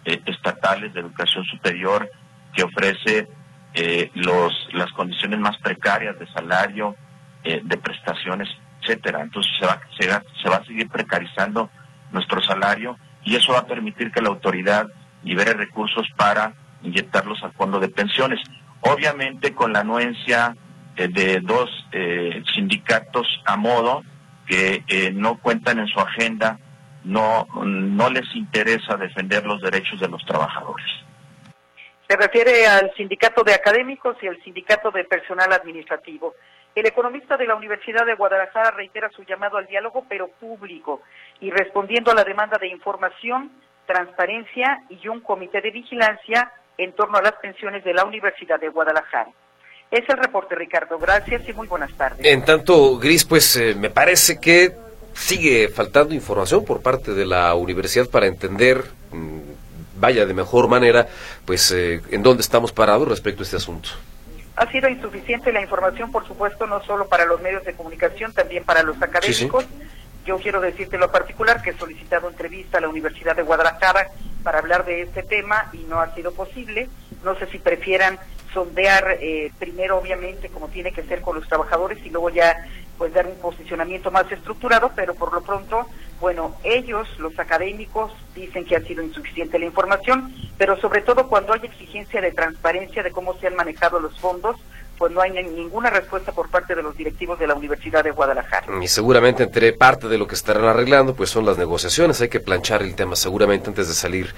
[0.06, 2.10] eh, estatales de educación superior
[2.54, 3.30] que ofrece
[3.74, 6.96] eh, los, las condiciones más precarias de salario,
[7.44, 8.50] eh, de prestaciones,
[8.82, 9.22] etcétera.
[9.22, 11.70] Entonces se va, se, va, se va a seguir precarizando
[12.12, 14.88] nuestro salario y eso va a permitir que la autoridad
[15.24, 18.42] libere recursos para inyectarlos al fondo de pensiones.
[18.82, 20.58] Obviamente con la anuencia
[20.96, 21.70] de dos
[22.54, 24.04] sindicatos a modo
[24.48, 26.60] que eh, no cuentan en su agenda,
[27.04, 30.86] no, no les interesa defender los derechos de los trabajadores.
[32.08, 36.36] Se refiere al sindicato de académicos y al sindicato de personal administrativo.
[36.76, 41.02] El economista de la Universidad de Guadalajara reitera su llamado al diálogo, pero público,
[41.40, 43.52] y respondiendo a la demanda de información,
[43.86, 48.70] transparencia y un comité de vigilancia en torno a las pensiones de la Universidad de
[48.70, 49.32] Guadalajara.
[49.94, 50.98] Es el reporte, Ricardo.
[50.98, 52.26] Gracias y muy buenas tardes.
[52.26, 54.74] En tanto, Gris, pues eh, me parece que
[55.14, 59.38] sigue faltando información por parte de la universidad para entender, mm,
[60.00, 61.08] vaya de mejor manera,
[61.46, 63.90] pues eh, en dónde estamos parados respecto a este asunto.
[64.56, 68.64] Ha sido insuficiente la información, por supuesto, no solo para los medios de comunicación, también
[68.64, 69.68] para los académicos.
[70.26, 74.08] Yo quiero decirte lo particular que he solicitado entrevista a la Universidad de Guadalajara
[74.44, 76.90] para hablar de este tema y no ha sido posible.
[77.24, 78.20] No sé si prefieran
[78.54, 82.56] sondear eh, primero obviamente como tiene que ser con los trabajadores y luego ya
[82.98, 85.88] pues dar un posicionamiento más estructurado, pero por lo pronto,
[86.22, 91.54] bueno, ellos, los académicos, dicen que ha sido insuficiente la información, pero sobre todo cuando
[91.54, 94.58] hay exigencia de transparencia de cómo se han manejado los fondos,
[94.98, 98.68] pues no hay ninguna respuesta por parte de los directivos de la Universidad de Guadalajara.
[98.82, 102.40] Y seguramente entre parte de lo que estarán arreglando, pues son las negociaciones, hay que
[102.40, 104.34] planchar el tema seguramente antes de salir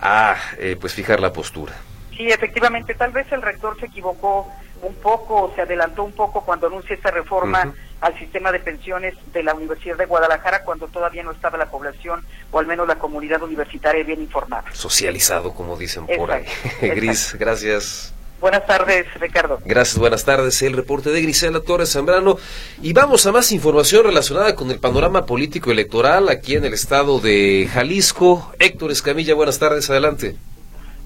[0.00, 1.74] a eh, pues fijar la postura.
[2.16, 4.46] Sí, efectivamente, tal vez el rector se equivocó
[4.82, 9.42] un poco, se adelantó un poco cuando anunció esta reforma al sistema de pensiones de
[9.42, 13.42] la Universidad de Guadalajara cuando todavía no estaba la población o al menos la comunidad
[13.42, 14.64] universitaria bien informada.
[14.72, 16.44] Socializado, como dicen por ahí.
[16.80, 18.14] Gris, gracias.
[18.40, 19.58] Buenas tardes, Ricardo.
[19.66, 20.62] Gracias, buenas tardes.
[20.62, 22.36] El reporte de Grisela Torres Zambrano.
[22.80, 27.20] Y vamos a más información relacionada con el panorama político electoral aquí en el estado
[27.20, 28.50] de Jalisco.
[28.58, 30.36] Héctor Escamilla, buenas tardes, adelante.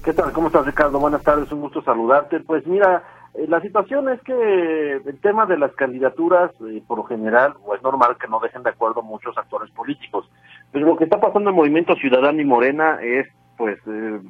[0.03, 0.31] ¿Qué tal?
[0.31, 0.97] ¿Cómo estás, Ricardo?
[0.97, 2.39] Buenas tardes, un gusto saludarte.
[2.39, 7.03] Pues mira, eh, la situación es que el tema de las candidaturas, eh, por lo
[7.03, 10.29] general, o es normal que no dejen de acuerdo muchos actores políticos.
[10.71, 13.27] Pero lo que está pasando en Movimiento Ciudadano y Morena es,
[13.57, 14.21] pues, eh,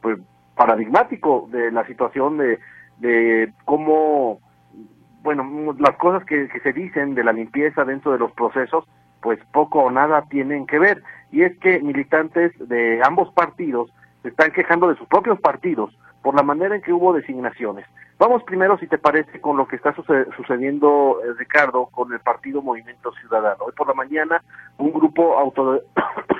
[0.00, 0.18] pues
[0.54, 2.58] paradigmático de la situación de,
[2.98, 4.40] de cómo,
[5.22, 8.84] bueno, las cosas que, que se dicen de la limpieza dentro de los procesos,
[9.20, 11.02] pues poco o nada tienen que ver.
[11.32, 13.90] Y es que militantes de ambos partidos
[14.22, 17.86] se están quejando de sus propios partidos por la manera en que hubo designaciones.
[18.18, 19.94] Vamos primero, si te parece, con lo que está
[20.36, 23.64] sucediendo, eh, Ricardo, con el partido Movimiento Ciudadano.
[23.64, 24.42] Hoy por la mañana,
[24.78, 25.80] un grupo auto,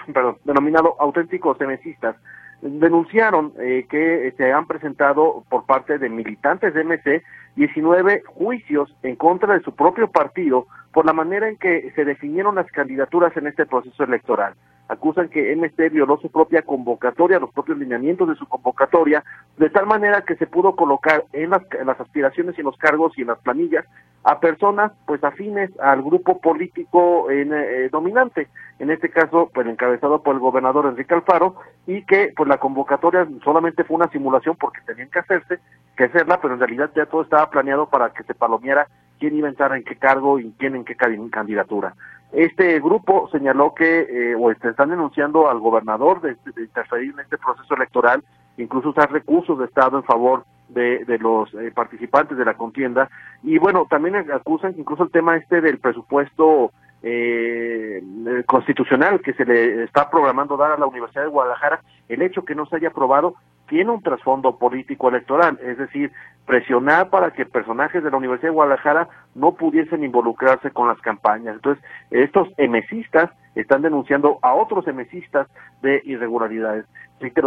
[0.44, 2.16] denominado auténticos semecistas
[2.64, 7.22] denunciaron eh, que se han presentado por parte de militantes de MC
[7.56, 12.54] 19 juicios en contra de su propio partido por la manera en que se definieron
[12.54, 14.54] las candidaturas en este proceso electoral.
[14.88, 19.24] Acusan que MC violó su propia convocatoria, los propios lineamientos de su convocatoria,
[19.56, 23.22] de tal manera que se pudo colocar en las, aspiraciones y en los cargos y
[23.22, 23.86] en las planillas
[24.24, 30.34] a personas pues afines al grupo político eh, dominante, en este caso pues encabezado por
[30.34, 31.56] el gobernador Enrique Alfaro
[31.86, 35.60] y que pues la convocatoria solamente fue una simulación porque tenían que hacerse,
[35.96, 39.48] que hacerla, pero en realidad ya todo estaba planeado para que se palomeara quién iba
[39.48, 41.94] a entrar en qué cargo y quién en qué candidatura.
[42.32, 47.74] Este grupo señaló que, eh, o están denunciando al gobernador de, interferir en este proceso
[47.74, 48.24] electoral,
[48.56, 53.08] incluso usar recursos de Estado en favor de, los eh, participantes de la contienda.
[53.42, 56.72] Y bueno, también acusan incluso el tema este del presupuesto
[57.06, 58.02] eh,
[58.46, 62.54] constitucional que se le está programando dar a la Universidad de Guadalajara, el hecho que
[62.54, 63.34] no se haya aprobado
[63.68, 66.12] tiene un trasfondo político electoral, es decir,
[66.46, 71.56] presionar para que personajes de la Universidad de Guadalajara no pudiesen involucrarse con las campañas.
[71.56, 75.46] Entonces, estos emesistas están denunciando a otros emesistas
[75.82, 76.86] de irregularidades.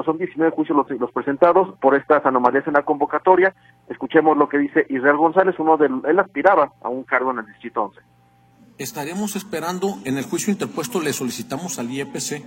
[0.05, 3.53] Son 19 juicios los, los, presentados por estas anomalías en la convocatoria.
[3.89, 7.45] Escuchemos lo que dice Israel González, uno de él aspiraba a un cargo en el
[7.45, 7.99] Distrito 11.
[8.78, 12.43] Estaremos esperando, en el juicio interpuesto le solicitamos al IEPC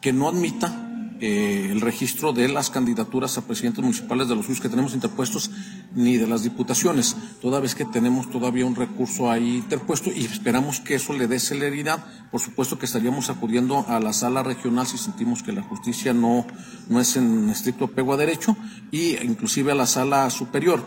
[0.00, 4.62] que no admita eh, el registro de las candidaturas a presidentes municipales de los juicios
[4.62, 5.52] que tenemos interpuestos
[5.94, 10.80] ni de las diputaciones, toda vez que tenemos todavía un recurso ahí interpuesto y esperamos
[10.80, 12.04] que eso le dé celeridad.
[12.32, 16.46] Por supuesto que estaríamos acudiendo a la sala regional si sentimos que la justicia no,
[16.88, 18.56] no es en estricto apego a derecho
[18.90, 20.84] y inclusive a la sala superior.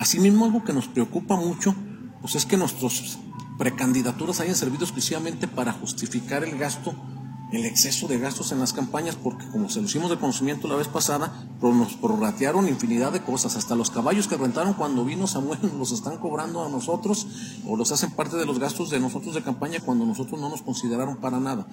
[0.00, 1.76] Asimismo, algo que nos preocupa mucho
[2.20, 3.18] pues es que nuestras
[3.58, 6.94] precandidaturas hayan servido exclusivamente para justificar el gasto
[7.54, 10.76] el exceso de gastos en las campañas, porque como se lo hicimos de conocimiento la
[10.76, 11.30] vez pasada,
[11.62, 16.18] nos prorratearon infinidad de cosas, hasta los caballos que rentaron cuando vino Samuel los están
[16.18, 20.04] cobrando a nosotros o los hacen parte de los gastos de nosotros de campaña cuando
[20.04, 21.66] nosotros no nos consideraron para nada.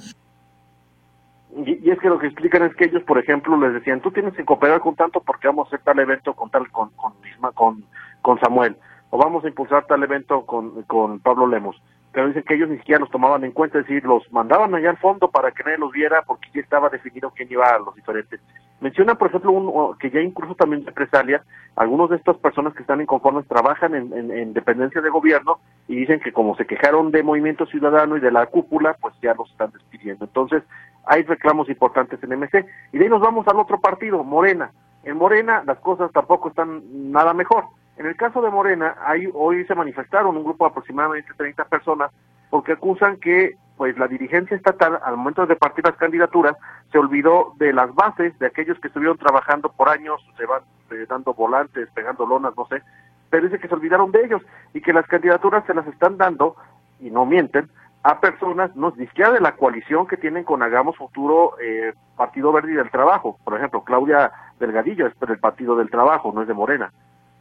[1.65, 4.33] Y, es que lo que explican es que ellos, por ejemplo, les decían, tú tienes
[4.33, 7.13] que cooperar con tanto porque vamos a hacer tal evento con tal con con,
[7.53, 7.85] con,
[8.21, 8.77] con Samuel,
[9.11, 11.79] o vamos a impulsar tal evento con, con Pablo Lemos
[12.11, 14.89] pero dicen que ellos ni siquiera los tomaban en cuenta, es decir, los mandaban allá
[14.89, 17.95] al fondo para que nadie los viera porque ya estaba definido quién iba a los
[17.95, 18.41] diferentes.
[18.81, 21.41] Mencionan, por ejemplo, un, que ya incluso también represalias,
[21.75, 26.19] algunos de estas personas que están inconformes trabajan en, en, dependencia de gobierno y dicen
[26.19, 29.71] que como se quejaron de Movimiento Ciudadano y de la cúpula, pues ya los están
[29.71, 30.25] despidiendo.
[30.25, 30.63] Entonces,
[31.05, 32.65] hay reclamos importantes en MC.
[32.91, 34.71] Y de ahí nos vamos al otro partido, Morena.
[35.03, 37.65] En Morena las cosas tampoco están nada mejor
[38.01, 42.09] en el caso de Morena, hay, hoy se manifestaron un grupo de aproximadamente 30 personas
[42.49, 46.57] porque acusan que pues la dirigencia estatal al momento de partir las candidaturas
[46.91, 51.05] se olvidó de las bases de aquellos que estuvieron trabajando por años, se van eh,
[51.07, 52.81] dando volantes, pegando lonas, no sé,
[53.29, 54.41] pero dice que se olvidaron de ellos
[54.73, 56.55] y que las candidaturas se las están dando,
[56.99, 57.69] y no mienten,
[58.01, 62.51] a personas, no ni siquiera de la coalición que tienen con Hagamos Futuro eh, Partido
[62.51, 63.37] Verde y del Trabajo.
[63.43, 66.91] Por ejemplo, Claudia Delgadillo es del Partido del Trabajo, no es de Morena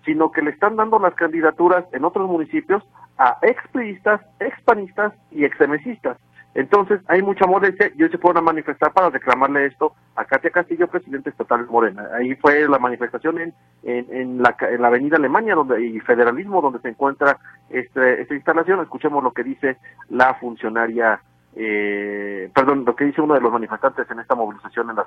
[0.05, 2.83] sino que le están dando las candidaturas en otros municipios
[3.19, 6.17] a expriistas, expanistas y exemesistas.
[6.55, 10.51] Entonces hay mucha molestia y hoy se fueron a manifestar para reclamarle esto a Katia
[10.51, 12.09] Castillo, presidente estatal de Morena.
[12.13, 16.81] Ahí fue la manifestación en, en, la, en la avenida Alemania donde, y Federalismo donde
[16.81, 17.39] se encuentra
[17.69, 18.81] este, esta instalación.
[18.81, 19.77] Escuchemos lo que dice
[20.09, 21.21] la funcionaria,
[21.55, 25.07] eh, perdón, lo que dice uno de los manifestantes en esta movilización en las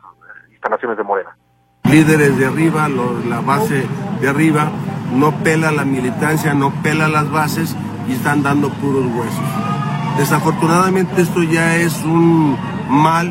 [0.49, 1.35] instalaciones de Morena
[1.93, 3.85] líderes de arriba, la base
[4.19, 4.71] de arriba,
[5.15, 7.75] no pela la militancia, no pela las bases
[8.09, 9.45] y están dando puros huesos.
[10.17, 12.57] Desafortunadamente esto ya es un
[12.89, 13.27] mal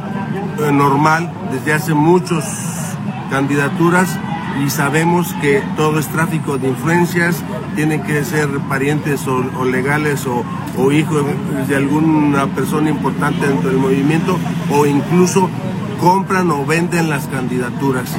[0.60, 2.96] eh, normal desde hace muchas
[3.30, 4.16] candidaturas
[4.64, 7.43] y sabemos que todo es tráfico de influencias,
[7.74, 10.44] tienen que ser parientes o, legales o,
[10.78, 11.24] o, hijos
[11.66, 14.39] de alguna persona importante dentro del movimiento
[14.70, 15.51] o incluso
[16.01, 18.16] compran o venden las candidaturas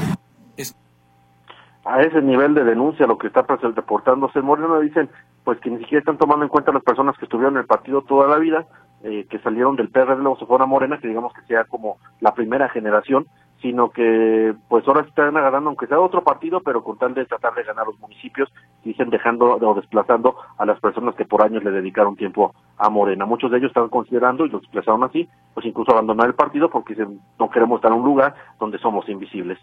[1.86, 5.10] a ese nivel de denuncia lo que está reportándose en Moreno dicen
[5.44, 8.02] pues que ni siquiera están tomando en cuenta las personas que estuvieron en el partido
[8.04, 8.66] toda la vida,
[9.04, 11.98] eh, que salieron del PRD luego se fueron a Morena, que digamos que sea como
[12.22, 13.28] la primera generación,
[13.62, 17.26] sino que pues ahora se están agarrando aunque sea otro partido, pero con tal de
[17.26, 18.50] tratar de ganar los municipios,
[18.84, 23.26] dicen dejando o desplazando a las personas que por años le dedicaron tiempo a Morena.
[23.26, 26.94] Muchos de ellos están considerando, y los desplazaron así, pues incluso abandonar el partido porque
[26.94, 29.58] dicen, no queremos estar en un lugar donde somos invisibles.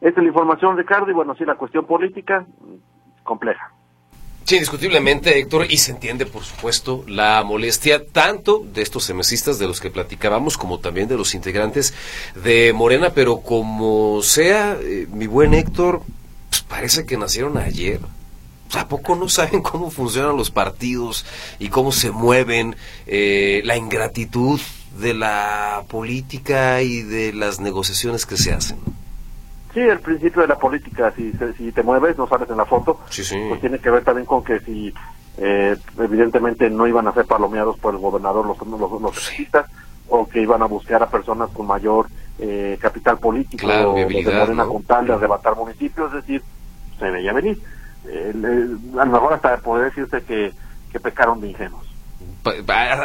[0.00, 2.46] Esta es la información, Ricardo, y bueno, sí, la cuestión política,
[3.22, 3.72] compleja.
[4.44, 9.68] Sí, indiscutiblemente, Héctor, y se entiende, por supuesto, la molestia tanto de estos semesistas de
[9.68, 11.94] los que platicábamos, como también de los integrantes
[12.34, 16.02] de Morena, pero como sea, eh, mi buen Héctor,
[16.48, 18.00] pues parece que nacieron ayer.
[18.76, 21.26] ¿A poco no saben cómo funcionan los partidos
[21.58, 22.74] y cómo se mueven?
[23.06, 24.60] Eh, la ingratitud
[24.98, 28.78] de la política y de las negociaciones que se hacen.
[29.72, 33.00] Sí, el principio de la política, si, si te mueves, no sales en la foto,
[33.48, 34.92] pues tiene que ver también con que si
[35.38, 39.30] eh, evidentemente no iban a ser palomeados por el gobernador los, los, los
[40.08, 42.08] o que iban a buscar a personas con mayor
[42.40, 44.06] eh, capital político claro, o de
[44.40, 44.72] Morena ¿no?
[44.72, 46.42] con tal de arrebatar municipios, es decir,
[46.98, 47.60] se veía venir.
[48.08, 50.52] Eh, le- a lo mejor hasta poder decirse que,
[50.90, 51.86] que pecaron de ingenuos.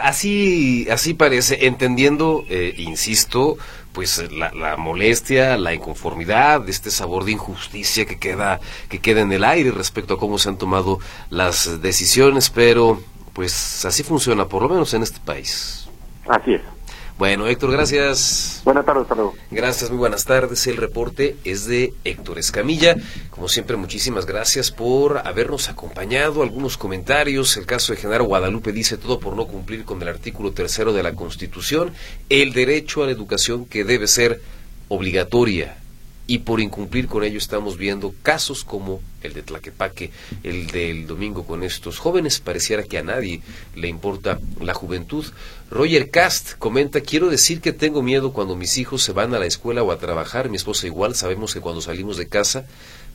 [0.04, 3.58] Así, así parece, entendiendo, eh, insisto,
[3.96, 8.60] pues la, la molestia, la inconformidad, este sabor de injusticia que queda,
[8.90, 11.00] que queda en el aire respecto a cómo se han tomado
[11.30, 13.00] las decisiones, pero
[13.32, 15.88] pues así funciona, por lo menos en este país.
[16.28, 16.75] Así es.
[17.18, 18.62] Bueno, Héctor, gracias.
[18.66, 19.36] Buenas tardes, hasta luego.
[19.50, 20.68] Gracias, muy buenas tardes.
[20.68, 22.98] El reporte es de Héctor Escamilla.
[23.30, 26.44] Como siempre, muchísimas gracias por habernos acompañado.
[26.44, 27.56] Algunos comentarios.
[27.56, 31.04] El caso de Genaro Guadalupe dice todo por no cumplir con el artículo tercero de
[31.04, 31.94] la Constitución,
[32.28, 34.42] el derecho a la educación que debe ser
[34.90, 35.78] obligatoria.
[36.28, 40.12] Y por incumplir con ello estamos viendo casos como el de Tlaquepaque,
[40.44, 42.40] el del domingo con estos jóvenes.
[42.40, 43.42] Pareciera que a nadie
[43.76, 45.26] le importa la juventud.
[45.70, 49.46] Roger Cast comenta, quiero decir que tengo miedo cuando mis hijos se van a la
[49.46, 50.50] escuela o a trabajar.
[50.50, 52.66] Mi esposa igual, sabemos que cuando salimos de casa,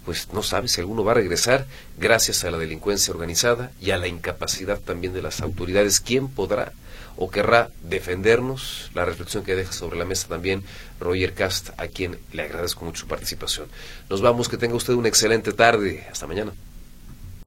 [0.05, 1.67] pues no sabe si alguno va a regresar
[1.99, 6.01] gracias a la delincuencia organizada y a la incapacidad también de las autoridades.
[6.01, 6.73] ¿Quién podrá
[7.21, 8.91] o querrá defendernos?
[8.95, 10.65] La reflexión que deja sobre la mesa también
[10.99, 13.69] Roger Cast, a quien le agradezco mucho su participación.
[14.09, 16.07] Nos vamos, que tenga usted una excelente tarde.
[16.11, 16.53] Hasta mañana.